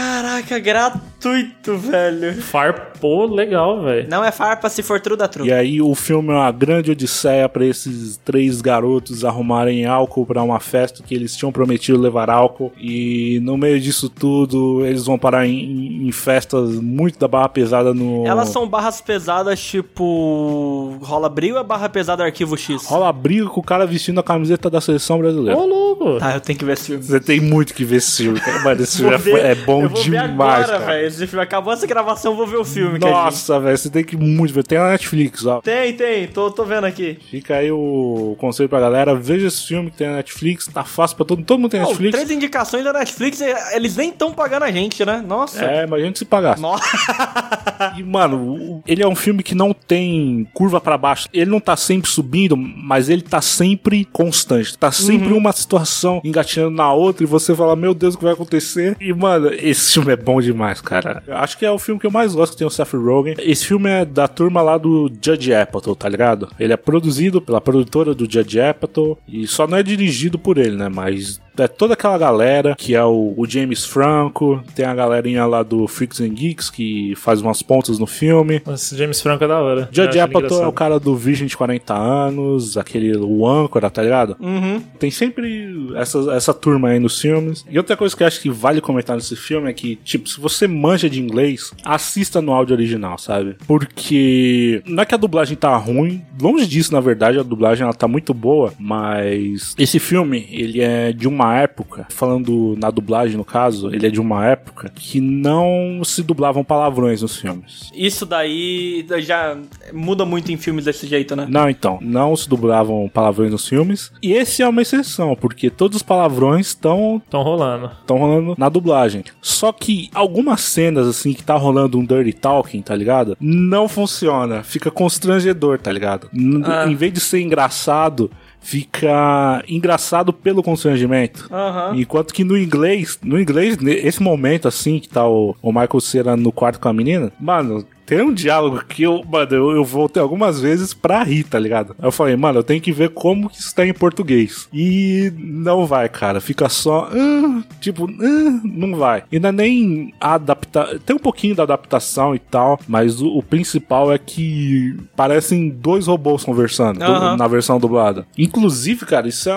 Caraca, 0.00 0.58
gratuito, 0.58 1.76
velho. 1.76 2.40
Farpou 2.40 3.26
legal, 3.26 3.82
velho. 3.82 4.08
Não 4.08 4.24
é 4.24 4.32
farpa 4.32 4.70
se 4.70 4.82
for 4.82 4.98
true 4.98 5.14
da 5.16 5.26
E 5.26 5.28
truque. 5.28 5.52
aí 5.52 5.82
o 5.82 5.94
filme 5.94 6.30
é 6.30 6.36
uma 6.36 6.50
grande 6.50 6.90
odisseia 6.90 7.46
pra 7.50 7.66
esses 7.66 8.16
três 8.16 8.62
garotos 8.62 9.26
arrumarem 9.26 9.84
álcool 9.84 10.24
pra 10.24 10.42
uma 10.42 10.58
festa 10.58 11.02
que 11.02 11.14
eles 11.14 11.36
tinham 11.36 11.52
prometido 11.52 11.98
levar 12.00 12.30
álcool. 12.30 12.72
E 12.80 13.40
no 13.42 13.58
meio 13.58 13.78
disso 13.78 14.08
tudo, 14.08 14.86
eles 14.86 15.04
vão 15.04 15.18
parar 15.18 15.46
em, 15.46 16.08
em 16.08 16.12
festas 16.12 16.80
muito 16.80 17.18
da 17.18 17.28
barra 17.28 17.50
pesada 17.50 17.92
no. 17.92 18.26
Elas 18.26 18.48
são 18.48 18.66
barras 18.66 19.02
pesadas, 19.02 19.60
tipo. 19.60 20.96
Rola 21.02 21.28
brilho 21.28 21.56
ou 21.56 21.60
é 21.60 21.64
barra 21.64 21.90
pesada 21.90 22.24
arquivo 22.24 22.56
X? 22.56 22.86
Rola 22.86 23.12
briga 23.12 23.46
com 23.48 23.60
o 23.60 23.64
cara 23.64 23.86
vestindo 23.86 24.18
a 24.18 24.22
camiseta 24.22 24.70
da 24.70 24.80
seleção 24.80 25.18
brasileira. 25.18 25.58
Ô, 25.60 25.66
louco. 26.04 26.20
Tá, 26.20 26.34
eu 26.34 26.40
tenho 26.40 26.58
que 26.58 26.64
ver 26.64 26.72
esse 26.72 26.86
filme. 26.86 27.02
Você 27.02 27.20
tem 27.20 27.40
muito 27.40 27.74
que 27.74 27.84
ver 27.84 27.96
esse 27.96 28.22
filme, 28.22 28.40
cara. 28.40 28.58
Mano, 28.60 28.82
esse 28.82 28.96
filme 28.98 29.14
é, 29.14 29.18
ver- 29.18 29.44
é 29.44 29.54
bom 29.54 29.82
eu 29.82 29.88
vou 29.88 30.02
ver 30.02 30.22
demais, 30.28 30.64
agora, 30.64 30.78
cara. 30.80 30.92
velho. 30.92 31.06
Esse 31.06 31.26
filme 31.26 31.42
acabou 31.44 31.72
essa 31.72 31.86
gravação, 31.86 32.32
eu 32.32 32.36
vou 32.36 32.46
ver 32.46 32.56
o 32.56 32.64
filme. 32.64 32.96
é 32.96 32.98
Nossa, 33.10 33.60
velho, 33.60 33.76
você 33.78 33.90
tem 33.90 34.04
que 34.04 34.16
muito 34.16 34.52
ver. 34.54 34.64
Tem 34.64 34.78
na 34.78 34.90
Netflix, 34.90 35.44
ó. 35.46 35.60
Tem, 35.60 35.92
tem, 35.94 36.26
tô, 36.28 36.50
tô 36.50 36.64
vendo 36.64 36.84
aqui. 36.84 37.18
Fica 37.30 37.56
aí 37.56 37.70
o 37.70 38.36
conselho 38.38 38.68
pra 38.68 38.80
galera. 38.80 39.14
Veja 39.14 39.46
esse 39.48 39.66
filme 39.66 39.90
que 39.90 39.96
tem 39.98 40.08
na 40.08 40.16
Netflix. 40.16 40.66
Tá 40.66 40.84
fácil 40.84 41.16
pra 41.16 41.26
todo 41.26 41.38
mundo. 41.38 41.46
Todo 41.46 41.58
mundo 41.60 41.70
tem 41.70 41.80
Netflix. 41.80 42.12
três 42.16 42.30
indicações 42.30 42.84
da 42.84 42.92
Netflix, 42.92 43.40
e- 43.40 43.54
eles 43.76 43.96
nem 43.96 44.10
tão 44.12 44.32
pagando 44.32 44.64
a 44.64 44.70
gente, 44.70 45.04
né? 45.04 45.22
Nossa. 45.26 45.64
É, 45.64 45.84
imagina 45.84 46.12
se 46.14 46.24
pagasse. 46.24 46.60
Nossa. 46.62 46.84
E, 47.96 48.02
mano, 48.02 48.82
ele 48.86 49.02
é 49.02 49.08
um 49.08 49.14
filme 49.14 49.42
que 49.42 49.54
não 49.54 49.72
tem 49.72 50.46
curva 50.52 50.80
pra 50.80 50.98
baixo. 50.98 51.28
Ele 51.32 51.50
não 51.50 51.58
tá 51.58 51.76
sempre 51.76 52.10
subindo, 52.10 52.54
mas 52.56 53.08
ele 53.08 53.22
tá 53.22 53.40
sempre 53.40 54.04
constante. 54.12 54.76
Tá 54.76 54.92
sempre 54.92 55.32
uma 55.32 55.50
situação 55.50 55.89
engatinhando 56.24 56.70
na 56.70 56.92
outra 56.92 57.24
e 57.24 57.26
você 57.26 57.54
fala, 57.54 57.76
meu 57.76 57.94
Deus, 57.94 58.14
o 58.14 58.18
que 58.18 58.24
vai 58.24 58.32
acontecer? 58.32 58.96
E, 59.00 59.12
mano, 59.12 59.50
esse 59.52 59.92
filme 59.94 60.12
é 60.12 60.16
bom 60.16 60.40
demais, 60.40 60.80
cara. 60.80 61.22
Eu 61.26 61.36
acho 61.36 61.58
que 61.58 61.64
é 61.66 61.70
o 61.70 61.78
filme 61.78 62.00
que 62.00 62.06
eu 62.06 62.10
mais 62.10 62.34
gosto 62.34 62.52
que 62.52 62.58
tem 62.58 62.66
o 62.66 62.70
Seth 62.70 62.92
Rogen. 62.94 63.34
Esse 63.38 63.66
filme 63.66 63.88
é 63.88 64.04
da 64.04 64.28
turma 64.28 64.62
lá 64.62 64.78
do 64.78 65.10
Judge 65.22 65.54
Apatow, 65.54 65.94
tá 65.94 66.08
ligado? 66.08 66.48
Ele 66.58 66.72
é 66.72 66.76
produzido 66.76 67.40
pela 67.40 67.60
produtora 67.60 68.14
do 68.14 68.30
Judge 68.30 68.60
Apatow 68.60 69.18
e 69.26 69.46
só 69.46 69.66
não 69.66 69.78
é 69.78 69.82
dirigido 69.82 70.38
por 70.38 70.58
ele, 70.58 70.76
né? 70.76 70.88
Mas 70.88 71.40
é 71.56 71.68
toda 71.68 71.94
aquela 71.94 72.16
galera 72.18 72.74
que 72.76 72.94
é 72.94 73.04
o, 73.04 73.34
o 73.36 73.46
James 73.46 73.84
Franco, 73.84 74.62
tem 74.74 74.84
a 74.84 74.94
galerinha 74.94 75.46
lá 75.46 75.62
do 75.62 75.86
Freaks 75.86 76.20
and 76.20 76.34
Geeks 76.34 76.70
que 76.70 77.14
faz 77.16 77.40
umas 77.40 77.62
pontas 77.62 77.98
no 77.98 78.06
filme. 78.06 78.62
Esse 78.72 78.96
James 78.96 79.20
Franco 79.20 79.44
é 79.44 79.48
da 79.48 79.58
hora. 79.58 79.88
Ele 79.92 80.20
Apatow 80.20 80.62
é 80.62 80.66
o 80.66 80.72
cara 80.72 80.98
do 80.98 81.16
Virgem 81.16 81.46
de 81.46 81.56
40 81.56 81.94
anos, 81.94 82.76
aquele 82.76 83.16
o 83.16 83.46
âncora, 83.46 83.90
tá 83.90 84.02
ligado? 84.02 84.36
Uhum. 84.40 84.80
Tem 84.98 85.10
sempre 85.10 85.90
essa, 85.96 86.18
essa 86.32 86.54
turma 86.54 86.88
aí 86.88 86.98
nos 86.98 87.20
filmes. 87.20 87.64
E 87.68 87.78
outra 87.78 87.96
coisa 87.96 88.16
que 88.16 88.22
eu 88.22 88.26
acho 88.26 88.40
que 88.40 88.50
vale 88.50 88.80
comentar 88.80 89.16
nesse 89.16 89.36
filme 89.36 89.70
é 89.70 89.72
que, 89.72 89.96
tipo, 89.96 90.28
se 90.28 90.40
você 90.40 90.66
manja 90.66 91.08
de 91.08 91.20
inglês, 91.20 91.72
assista 91.84 92.40
no 92.40 92.52
áudio 92.52 92.74
original, 92.74 93.18
sabe? 93.18 93.56
Porque 93.66 94.82
não 94.86 95.02
é 95.02 95.06
que 95.06 95.14
a 95.14 95.18
dublagem 95.18 95.56
tá 95.56 95.76
ruim, 95.76 96.22
longe 96.40 96.66
disso, 96.66 96.92
na 96.92 97.00
verdade, 97.00 97.38
a 97.38 97.42
dublagem 97.42 97.84
ela 97.84 97.94
tá 97.94 98.08
muito 98.08 98.32
boa, 98.34 98.72
mas 98.78 99.74
esse 99.78 99.98
filme, 99.98 100.46
ele 100.50 100.80
é 100.80 101.12
de 101.12 101.28
uma 101.28 101.49
época, 101.58 102.06
falando 102.10 102.74
na 102.78 102.90
dublagem 102.90 103.36
no 103.36 103.44
caso, 103.44 103.92
ele 103.94 104.06
é 104.06 104.10
de 104.10 104.20
uma 104.20 104.46
época 104.46 104.90
que 104.94 105.20
não 105.20 106.02
se 106.04 106.22
dublavam 106.22 106.62
palavrões 106.64 107.22
nos 107.22 107.36
filmes. 107.36 107.90
Isso 107.94 108.24
daí 108.26 109.06
já 109.20 109.56
muda 109.92 110.24
muito 110.24 110.50
em 110.52 110.56
filmes 110.56 110.84
desse 110.84 111.06
jeito, 111.06 111.34
né? 111.34 111.46
Não, 111.48 111.68
então, 111.68 111.98
não 112.00 112.34
se 112.36 112.48
dublavam 112.48 113.08
palavrões 113.12 113.50
nos 113.52 113.66
filmes. 113.68 114.12
E 114.22 114.32
esse 114.32 114.62
é 114.62 114.68
uma 114.68 114.82
exceção, 114.82 115.34
porque 115.36 115.70
todos 115.70 115.96
os 115.96 116.02
palavrões 116.02 116.68
estão 116.68 117.20
Tão 117.30 117.42
rolando. 117.42 117.90
estão 118.00 118.18
rolando 118.18 118.54
na 118.58 118.68
dublagem. 118.68 119.24
Só 119.40 119.72
que 119.72 120.10
algumas 120.14 120.60
cenas, 120.60 121.06
assim, 121.06 121.32
que 121.32 121.42
tá 121.42 121.56
rolando 121.56 121.98
um 121.98 122.04
dirty 122.04 122.32
talking, 122.32 122.82
tá 122.82 122.94
ligado? 122.94 123.36
Não 123.40 123.88
funciona. 123.88 124.62
Fica 124.62 124.90
constrangedor, 124.90 125.78
tá 125.78 125.90
ligado? 125.92 126.28
N- 126.32 126.62
Ah. 126.64 126.86
Em 126.86 126.94
vez 126.94 127.12
de 127.12 127.20
ser 127.20 127.40
engraçado, 127.40 128.30
fica 128.60 129.62
engraçado 129.68 130.32
pelo 130.32 130.62
constrangimento. 130.62 131.48
Aham. 131.52 131.96
Enquanto 131.96 132.32
que 132.32 132.44
no 132.44 132.56
inglês, 132.56 133.18
no 133.22 133.40
inglês, 133.40 133.78
nesse 133.78 134.22
momento 134.22 134.68
assim, 134.68 134.98
que 134.98 135.08
tá 135.08 135.26
o, 135.26 135.56
o 135.62 135.72
Michael 135.72 136.00
Cera 136.00 136.36
no 136.36 136.52
quarto 136.52 136.78
com 136.78 136.88
a 136.88 136.92
menina, 136.92 137.32
mano. 137.40 137.84
Tem 138.10 138.22
um 138.22 138.34
diálogo 138.34 138.82
que 138.88 139.04
eu, 139.04 139.22
mano, 139.24 139.52
eu, 139.54 139.70
eu 139.70 139.84
voltei 139.84 140.20
algumas 140.20 140.60
vezes 140.60 140.92
pra 140.92 141.22
rir, 141.22 141.44
tá 141.44 141.60
ligado? 141.60 141.94
Eu 142.02 142.10
falei, 142.10 142.34
mano, 142.34 142.58
eu 142.58 142.64
tenho 142.64 142.80
que 142.80 142.90
ver 142.90 143.10
como 143.10 143.48
que 143.48 143.58
isso 143.60 143.72
tá 143.72 143.86
em 143.86 143.94
português. 143.94 144.68
E 144.74 145.32
não 145.38 145.86
vai, 145.86 146.08
cara. 146.08 146.40
Fica 146.40 146.68
só. 146.68 147.08
ah, 147.12 147.62
tipo, 147.80 148.06
ah, 148.10 148.60
não 148.64 148.96
vai. 148.96 149.22
Ainda 149.32 149.52
nem 149.52 150.12
adaptar. 150.20 150.98
Tem 150.98 151.14
um 151.14 151.20
pouquinho 151.20 151.54
da 151.54 151.62
adaptação 151.62 152.34
e 152.34 152.40
tal, 152.40 152.80
mas 152.88 153.20
o, 153.22 153.28
o 153.28 153.42
principal 153.44 154.12
é 154.12 154.18
que 154.18 154.96
parecem 155.14 155.68
dois 155.68 156.08
robôs 156.08 156.42
conversando 156.42 156.98
do- 156.98 157.04
Aham. 157.04 157.36
na 157.36 157.46
versão 157.46 157.78
dublada. 157.78 158.26
Inclusive, 158.36 159.06
cara, 159.06 159.28
isso 159.28 159.48
é, 159.48 159.52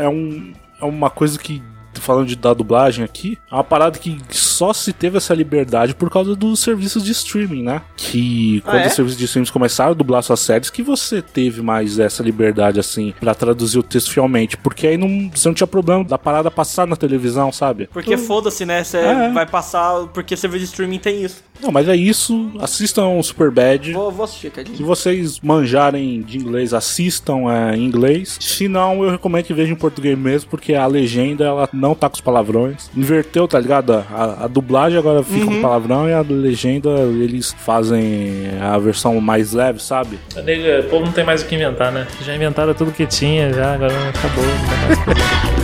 é- 0.00 0.04
é 0.04 0.08
um, 0.10 0.52
é 0.80 0.84
uma 0.84 1.08
coisa 1.08 1.38
que. 1.38 1.62
Falando 2.00 2.26
de, 2.28 2.36
da 2.36 2.52
dublagem 2.54 3.04
aqui, 3.04 3.38
é 3.50 3.54
uma 3.54 3.64
parada 3.64 3.98
que 3.98 4.18
só 4.30 4.72
se 4.72 4.92
teve 4.92 5.16
essa 5.16 5.34
liberdade 5.34 5.94
por 5.94 6.10
causa 6.10 6.34
dos 6.36 6.60
serviços 6.60 7.02
de 7.04 7.12
streaming, 7.12 7.62
né? 7.62 7.82
Que 7.96 8.60
quando 8.64 8.82
é? 8.82 8.86
os 8.86 8.92
serviços 8.92 9.18
de 9.18 9.24
streaming 9.24 9.50
começaram 9.50 9.90
a 9.92 9.94
dublar 9.94 10.22
suas 10.22 10.40
séries, 10.40 10.70
que 10.70 10.82
você 10.82 11.20
teve 11.22 11.62
mais 11.62 11.98
essa 11.98 12.22
liberdade, 12.22 12.78
assim, 12.80 13.14
pra 13.18 13.34
traduzir 13.34 13.78
o 13.78 13.82
texto 13.82 14.10
fielmente. 14.10 14.56
Porque 14.56 14.86
aí 14.86 14.96
não, 14.96 15.30
você 15.34 15.48
não 15.48 15.54
tinha 15.54 15.66
problema 15.66 16.04
da 16.04 16.18
parada 16.18 16.50
passar 16.50 16.86
na 16.86 16.96
televisão, 16.96 17.50
sabe? 17.52 17.88
Porque 17.92 18.16
foda-se, 18.16 18.64
né? 18.64 18.82
Você 18.84 18.98
É. 18.98 19.30
vai 19.30 19.46
passar. 19.46 20.06
Porque 20.12 20.36
serviço 20.36 20.64
de 20.64 20.70
streaming 20.70 20.98
tem 20.98 21.22
isso. 21.22 21.42
Não, 21.64 21.72
mas 21.72 21.88
é 21.88 21.96
isso. 21.96 22.50
Assistam 22.60 23.06
o 23.08 23.22
Superbad. 23.22 23.92
Vou, 23.92 24.12
vou 24.12 24.24
assistir, 24.24 24.50
Cadinho. 24.50 24.76
Se 24.76 24.82
vocês 24.82 25.40
manjarem 25.40 26.20
de 26.20 26.36
inglês, 26.36 26.74
assistam 26.74 27.50
é, 27.50 27.74
em 27.74 27.86
inglês. 27.86 28.36
Se 28.38 28.68
não, 28.68 29.02
eu 29.02 29.10
recomendo 29.10 29.44
que 29.46 29.54
vejam 29.54 29.72
em 29.72 29.78
português 29.78 30.18
mesmo, 30.18 30.50
porque 30.50 30.74
a 30.74 30.86
legenda 30.86 31.42
ela 31.42 31.66
não 31.72 31.94
tá 31.94 32.10
com 32.10 32.16
os 32.16 32.20
palavrões. 32.20 32.90
Inverteu, 32.94 33.48
tá 33.48 33.58
ligado? 33.58 33.94
A, 33.94 34.44
a 34.44 34.46
dublagem 34.46 34.98
agora 34.98 35.22
fica 35.22 35.46
com 35.46 35.62
palavrão 35.62 36.06
e 36.06 36.12
a 36.12 36.20
legenda 36.20 36.90
eles 37.00 37.56
fazem 37.60 38.50
a 38.60 38.76
versão 38.76 39.18
mais 39.18 39.54
leve, 39.54 39.82
sabe? 39.82 40.18
O 40.36 40.90
povo 40.90 41.06
não 41.06 41.12
tem 41.12 41.24
mais 41.24 41.40
o 41.40 41.46
que 41.46 41.54
inventar, 41.54 41.90
né? 41.90 42.06
Já 42.20 42.36
inventaram 42.36 42.74
tudo 42.74 42.92
que 42.92 43.06
tinha, 43.06 43.50
já, 43.54 43.72
agora 43.72 43.94
acabou. 44.10 44.44
não 44.44 45.04
tem 45.06 45.14
mais 45.14 45.63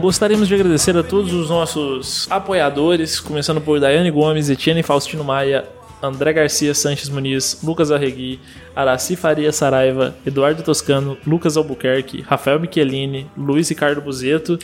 Gostaríamos 0.00 0.48
de 0.48 0.54
agradecer 0.54 0.96
a 0.96 1.02
todos 1.02 1.32
os 1.32 1.48
nossos 1.48 2.26
apoiadores, 2.30 3.18
começando 3.20 3.60
por 3.60 3.80
Daiane 3.80 4.10
Gomes, 4.10 4.50
Etienne 4.50 4.82
Faustino 4.82 5.24
Maia, 5.24 5.64
André 6.02 6.32
Garcia 6.32 6.74
Sanches 6.74 7.08
Muniz, 7.08 7.60
Lucas 7.62 7.90
Arregui, 7.90 8.38
Araci 8.74 9.16
Faria 9.16 9.52
Saraiva, 9.52 10.14
Eduardo 10.26 10.62
Toscano, 10.62 11.16
Lucas 11.26 11.56
Albuquerque, 11.56 12.22
Rafael 12.22 12.60
Michelini, 12.60 13.26
Luiz 13.36 13.68
Ricardo 13.68 14.00
Buzeto 14.00 14.58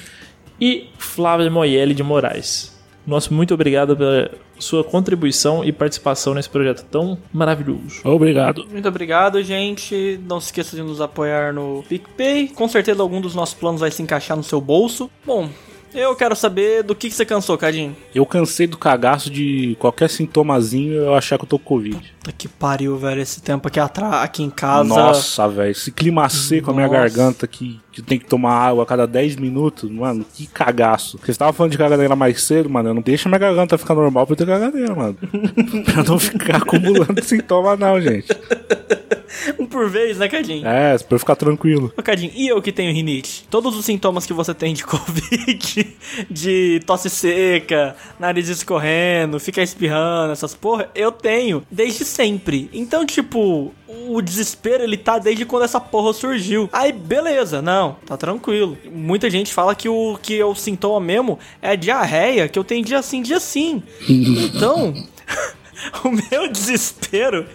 e 0.60 0.90
Flávia 0.98 1.50
Moielli 1.50 1.94
de 1.94 2.02
Moraes. 2.02 2.71
Nosso 3.06 3.34
muito 3.34 3.52
obrigado 3.52 3.96
pela 3.96 4.30
sua 4.58 4.84
contribuição 4.84 5.64
e 5.64 5.72
participação 5.72 6.34
nesse 6.34 6.48
projeto 6.48 6.84
tão 6.84 7.18
maravilhoso. 7.32 8.00
Obrigado. 8.04 8.66
Muito 8.70 8.88
obrigado, 8.88 9.42
gente. 9.42 10.20
Não 10.28 10.40
se 10.40 10.46
esqueça 10.46 10.76
de 10.76 10.82
nos 10.82 11.00
apoiar 11.00 11.52
no 11.52 11.84
PicPay. 11.88 12.48
Com 12.48 12.68
certeza 12.68 13.02
algum 13.02 13.20
dos 13.20 13.34
nossos 13.34 13.54
planos 13.54 13.80
vai 13.80 13.90
se 13.90 14.02
encaixar 14.02 14.36
no 14.36 14.42
seu 14.42 14.60
bolso. 14.60 15.10
Bom, 15.26 15.48
eu 15.94 16.14
quero 16.14 16.34
saber 16.36 16.82
do 16.82 16.94
que, 16.94 17.08
que 17.08 17.14
você 17.14 17.24
cansou, 17.24 17.58
Cadinho. 17.58 17.96
Eu 18.14 18.24
cansei 18.24 18.66
do 18.66 18.78
cagaço 18.78 19.30
de 19.30 19.76
qualquer 19.78 20.08
sintomazinho 20.08 20.94
eu 20.94 21.14
achar 21.14 21.38
que 21.38 21.44
eu 21.44 21.48
tô 21.48 21.58
com 21.58 21.72
Covid. 21.72 22.14
Que 22.38 22.46
pariu, 22.48 22.96
velho. 22.96 23.20
Esse 23.20 23.42
tempo 23.42 23.66
aqui 23.68 23.80
atrás, 23.80 24.22
aqui 24.22 24.42
em 24.42 24.50
casa. 24.50 24.88
Nossa, 24.88 25.48
velho. 25.48 25.70
Esse 25.70 25.90
clima 25.90 26.28
seco 26.28 26.70
a 26.70 26.74
minha 26.74 26.86
Nossa. 26.86 26.98
garganta 26.98 27.46
que, 27.46 27.80
que 27.90 28.00
tem 28.02 28.18
que 28.18 28.26
tomar 28.26 28.52
água 28.52 28.84
a 28.84 28.86
cada 28.86 29.06
10 29.06 29.36
minutos. 29.36 29.90
Mano, 29.90 30.24
que 30.32 30.46
cagaço. 30.46 31.18
Vocês 31.18 31.30
estavam 31.30 31.52
falando 31.52 31.72
de 31.72 31.78
caganeira 31.78 32.14
mais 32.14 32.42
cedo, 32.42 32.70
mano. 32.70 32.90
Eu 32.90 32.94
não 32.94 33.02
deixa 33.02 33.28
minha 33.28 33.38
garganta 33.38 33.78
ficar 33.78 33.94
normal 33.94 34.26
pra 34.26 34.34
eu 34.34 34.36
ter 34.36 34.46
caganeira, 34.46 34.94
mano. 34.94 35.16
pra 35.84 36.02
não 36.04 36.18
ficar 36.18 36.58
acumulando 36.58 37.22
sintoma, 37.24 37.76
não, 37.76 38.00
gente. 38.00 38.28
Por 39.72 39.88
vez, 39.88 40.18
né, 40.18 40.28
Cadinho? 40.28 40.66
É, 40.66 40.98
pra 40.98 41.14
eu 41.14 41.18
ficar 41.18 41.34
tranquilo. 41.34 41.90
Ô, 41.96 42.02
Cadinho, 42.02 42.30
e 42.34 42.46
eu 42.46 42.60
que 42.60 42.70
tenho 42.70 42.92
rinite? 42.92 43.46
Todos 43.50 43.74
os 43.74 43.84
sintomas 43.84 44.26
que 44.26 44.34
você 44.34 44.52
tem 44.52 44.74
de 44.74 44.84
Covid, 44.86 45.96
de 46.30 46.80
tosse 46.84 47.08
seca, 47.08 47.96
nariz 48.20 48.48
escorrendo, 48.48 49.40
ficar 49.40 49.62
espirrando, 49.62 50.32
essas 50.32 50.54
porra, 50.54 50.90
eu 50.94 51.10
tenho 51.10 51.62
desde 51.70 52.04
sempre. 52.04 52.68
Então, 52.72 53.06
tipo, 53.06 53.72
o 53.88 54.20
desespero 54.20 54.82
ele 54.84 54.98
tá 54.98 55.18
desde 55.18 55.46
quando 55.46 55.64
essa 55.64 55.80
porra 55.80 56.12
surgiu. 56.12 56.68
Aí, 56.70 56.92
beleza, 56.92 57.62
não, 57.62 57.96
tá 58.06 58.16
tranquilo. 58.16 58.76
Muita 58.90 59.30
gente 59.30 59.54
fala 59.54 59.74
que 59.74 59.88
o 59.88 60.18
que 60.20 60.38
é 60.38 60.44
o 60.44 60.54
sintoma 60.54 61.00
mesmo 61.00 61.38
é 61.62 61.76
diarreia, 61.76 62.46
que 62.46 62.58
eu 62.58 62.64
tenho 62.64 62.84
dia 62.84 63.00
sim, 63.00 63.22
dia 63.22 63.40
sim. 63.40 63.82
Então. 64.06 64.92
O 66.04 66.10
meu 66.10 66.50
desespero, 66.50 67.46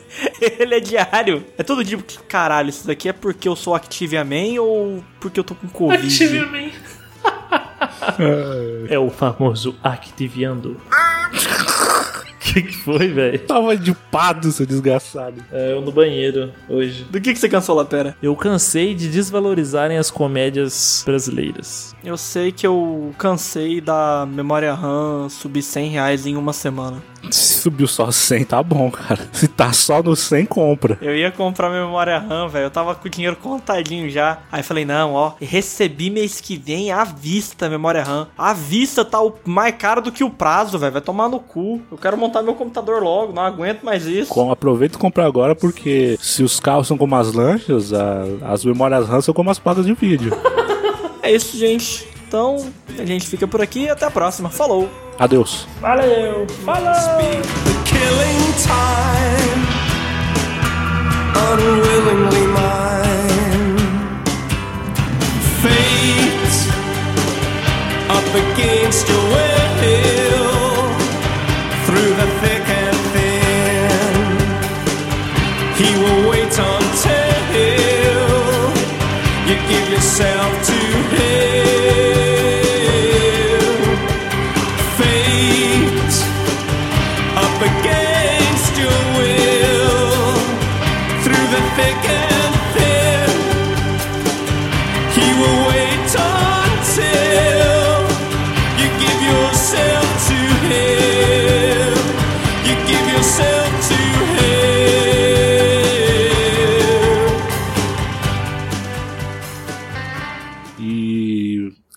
ele 0.42 0.76
é 0.76 0.80
diário. 0.80 1.46
É 1.58 1.64
todo 1.64 1.84
dia, 1.84 1.98
porque, 1.98 2.18
caralho, 2.28 2.70
isso 2.70 2.86
daqui 2.88 3.10
é 3.10 3.14
porque 3.14 3.48
eu 3.48 3.56
sou 3.56 3.76
Activiaman 3.76 4.60
ou 4.60 5.04
porque 5.20 5.40
eu 5.40 5.44
tô 5.44 5.56
com 5.56 5.68
Covid? 5.68 6.26
É 8.90 8.98
o 8.98 9.10
famoso 9.10 9.76
Activiando. 9.84 10.80
que 12.54 12.62
que 12.62 12.78
foi, 12.78 13.08
velho? 13.10 13.40
Tava 13.40 13.76
de 13.76 13.94
pado, 13.94 14.52
seu 14.52 14.66
desgraçado. 14.66 15.44
É, 15.52 15.74
eu 15.74 15.82
no 15.82 15.92
banheiro 15.92 16.52
hoje. 16.70 17.04
Do 17.10 17.20
que, 17.20 17.34
que 17.34 17.40
você 17.40 17.50
cansou, 17.50 17.76
Lapera? 17.76 18.16
Eu 18.22 18.36
cansei 18.36 18.94
de 18.94 19.10
desvalorizarem 19.10 19.98
as 19.98 20.10
comédias 20.10 21.04
brasileiras. 21.06 21.96
Eu 22.04 22.18
sei 22.18 22.52
que 22.52 22.66
eu 22.66 23.14
cansei 23.18 23.82
da 23.82 24.28
memória 24.30 24.74
RAM 24.74 25.30
subir 25.30 25.62
100 25.62 25.90
reais 25.90 26.26
em 26.26 26.36
uma 26.36 26.54
semana. 26.54 27.02
Se 27.30 27.56
subiu 27.62 27.88
só 27.88 28.10
100, 28.10 28.46
tá 28.46 28.64
bom, 28.64 28.90
cara. 28.90 29.28
Se 29.34 29.48
tá 29.48 29.74
só 29.74 30.02
no 30.02 30.16
100, 30.16 30.46
compra. 30.46 30.98
Eu 31.02 31.16
ia 31.16 31.30
comprar 31.32 31.70
minha 31.70 31.84
memória 31.84 32.18
RAM, 32.18 32.48
velho. 32.48 32.66
Eu 32.66 32.72
tava 32.72 32.96
com 32.96 33.08
o 33.08 33.12
dinheiro 33.12 33.36
contadinho 33.36 34.10
já. 34.10 34.40
Aí 34.52 34.64
falei, 34.64 34.86
não, 34.86 35.14
ó, 35.14 35.34
recebi 35.42 36.10
mês 36.10 36.40
que 36.40 36.56
vem 36.58 36.92
à 36.92 37.04
vista 37.04 37.68
memória 37.70 38.02
RAM. 38.04 38.28
À 38.38 38.54
vista 38.54 39.04
tá 39.04 39.22
o 39.22 39.34
mais 39.46 39.76
caro 39.76 40.02
do 40.02 40.12
que 40.12 40.24
o 40.24 40.30
prazo, 40.30 40.80
velho. 40.80 40.94
Vai 40.94 41.02
tomar 41.02 41.28
no 41.28 41.40
cu. 41.40 41.82
Eu 41.92 41.98
quero 41.98 42.16
montar 42.18 42.42
meu 42.42 42.54
computador 42.56 43.02
logo, 43.04 43.34
não 43.34 43.42
aguento 43.44 43.84
mais 43.84 44.06
isso. 44.06 44.30
Com, 44.34 44.50
aproveita 44.52 44.96
e 44.96 45.00
compra 45.00 45.26
agora, 45.26 45.54
porque 45.56 46.18
se 46.22 46.44
os 46.44 46.60
carros 46.60 46.88
são 46.88 46.98
como 46.98 47.16
as 47.16 47.34
lanchas, 47.34 47.92
a- 47.94 48.24
as 48.54 48.64
memórias 48.64 49.08
RAM 49.08 49.20
são 49.22 49.34
como 49.34 49.50
as 49.50 49.60
placas 49.60 49.86
de 49.86 49.94
vídeo. 49.94 50.32
É 51.24 51.32
isso, 51.34 51.58
gente. 51.58 52.08
Então, 52.26 52.56
a 52.98 53.04
gente 53.04 53.28
fica 53.28 53.46
por 53.46 53.62
aqui 53.62 53.82
e 53.82 53.90
até 53.90 54.06
a 54.06 54.12
próxima. 54.12 54.50
Falou! 54.50 54.88
Adeus. 55.20 55.68
Valeu! 55.82 56.48
Falou! 56.66 57.68
killing 57.98 58.44
time, 58.64 59.60
unwillingly 61.50 62.46
mine. 62.60 63.78
Fate 65.62 66.58
up 68.18 68.30
against 68.44 69.04
your 69.10 69.26
will, 69.34 69.68
through 71.86 72.14
the 72.22 72.28
thick 72.42 72.66
and 72.84 72.98
thin. 73.14 74.16
He 75.80 75.90
will 76.02 76.22
wait 76.30 76.47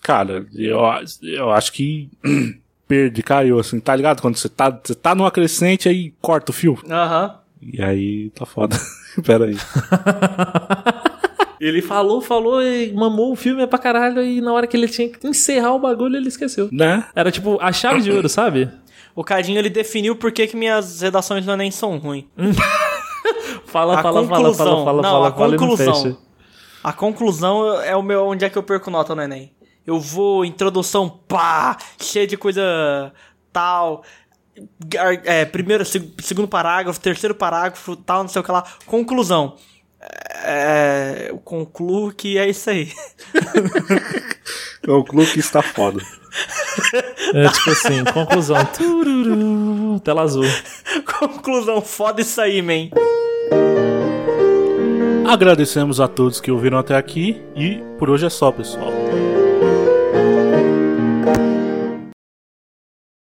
cara, 0.01 0.45
eu, 0.55 0.79
eu 1.23 1.51
acho 1.51 1.71
que 1.73 2.09
perde, 2.87 3.21
caiu, 3.23 3.59
assim, 3.59 3.79
tá 3.79 3.95
ligado? 3.95 4.21
Quando 4.21 4.35
você 4.37 4.49
tá, 4.49 4.69
você 4.83 4.95
tá 4.95 5.15
numa 5.15 5.31
crescente, 5.31 5.87
aí 5.87 6.13
corta 6.21 6.51
o 6.51 6.53
fio. 6.53 6.77
Aham. 6.89 7.35
E 7.61 7.81
aí 7.81 8.29
tá 8.31 8.45
foda. 8.45 8.75
Pera 9.25 9.45
aí. 9.45 9.55
Ele 11.59 11.81
falou, 11.81 12.21
falou 12.21 12.61
e 12.61 12.91
mamou 12.91 13.31
o 13.31 13.35
filme 13.35 13.65
pra 13.67 13.77
caralho 13.77 14.23
e 14.23 14.41
na 14.41 14.51
hora 14.51 14.65
que 14.65 14.75
ele 14.75 14.87
tinha 14.87 15.07
que 15.09 15.27
encerrar 15.27 15.73
o 15.75 15.79
bagulho 15.79 16.15
ele 16.17 16.27
esqueceu. 16.27 16.67
Né? 16.71 17.05
Era 17.15 17.31
tipo 17.31 17.59
a 17.61 17.71
chave 17.71 18.01
de 18.01 18.11
ouro, 18.11 18.27
sabe? 18.27 18.67
O 19.15 19.23
Cadinho 19.23 19.59
ele 19.59 19.69
definiu 19.69 20.15
por 20.15 20.31
que, 20.31 20.47
que 20.47 20.57
minhas 20.57 21.01
redações 21.01 21.45
do 21.45 21.51
Enem 21.51 21.69
são 21.69 21.97
ruins. 21.99 22.25
Fala, 23.65 23.99
A 23.99 24.01
fala, 24.01 24.01
fala, 24.01 24.27
fala, 24.27 24.49
conclusão. 24.49 24.85
fala, 24.85 25.01
Não, 25.01 25.09
fala, 25.11 25.29
a 25.29 25.31
fala 25.31 25.57
conclusão. 25.57 26.17
A 26.83 26.91
conclusão 26.91 27.81
é 27.81 27.95
o 27.95 28.01
meu 28.01 28.25
onde 28.25 28.43
é 28.43 28.49
que 28.49 28.57
eu 28.57 28.63
perco 28.63 28.89
nota 28.89 29.13
no 29.15 29.21
Enem. 29.21 29.51
Eu 29.85 29.99
vou, 29.99 30.45
introdução, 30.45 31.09
pá, 31.09 31.77
cheia 31.99 32.27
de 32.27 32.37
coisa 32.37 33.11
tal. 33.51 34.03
É, 35.25 35.45
primeiro, 35.45 35.83
seg- 35.85 36.13
segundo 36.21 36.47
parágrafo, 36.47 36.99
terceiro 36.99 37.33
parágrafo, 37.33 37.95
tal, 37.95 38.21
não 38.23 38.27
sei 38.29 38.41
o 38.41 38.43
que 38.45 38.51
lá. 38.51 38.63
Conclusão. 38.85 39.55
É, 40.43 41.27
eu 41.29 41.37
concluo 41.37 42.11
que 42.11 42.37
é 42.37 42.49
isso 42.49 42.69
aí. 42.69 42.91
O 44.87 45.03
clube 45.03 45.37
está 45.39 45.61
foda. 45.61 46.01
É 47.35 47.47
tipo 47.49 47.69
assim, 47.69 48.03
conclusão. 48.05 48.65
Tururu, 48.65 49.99
tela 49.99 50.23
azul. 50.23 50.43
conclusão, 51.19 51.81
foda 51.81 52.21
isso 52.21 52.41
aí, 52.41 52.61
man. 52.61 52.89
Agradecemos 55.27 55.99
a 55.99 56.07
todos 56.07 56.41
que 56.41 56.51
ouviram 56.51 56.77
até 56.79 56.95
aqui 56.95 57.41
e 57.55 57.81
por 57.99 58.09
hoje 58.09 58.25
é 58.25 58.29
só, 58.29 58.51
pessoal. 58.51 58.91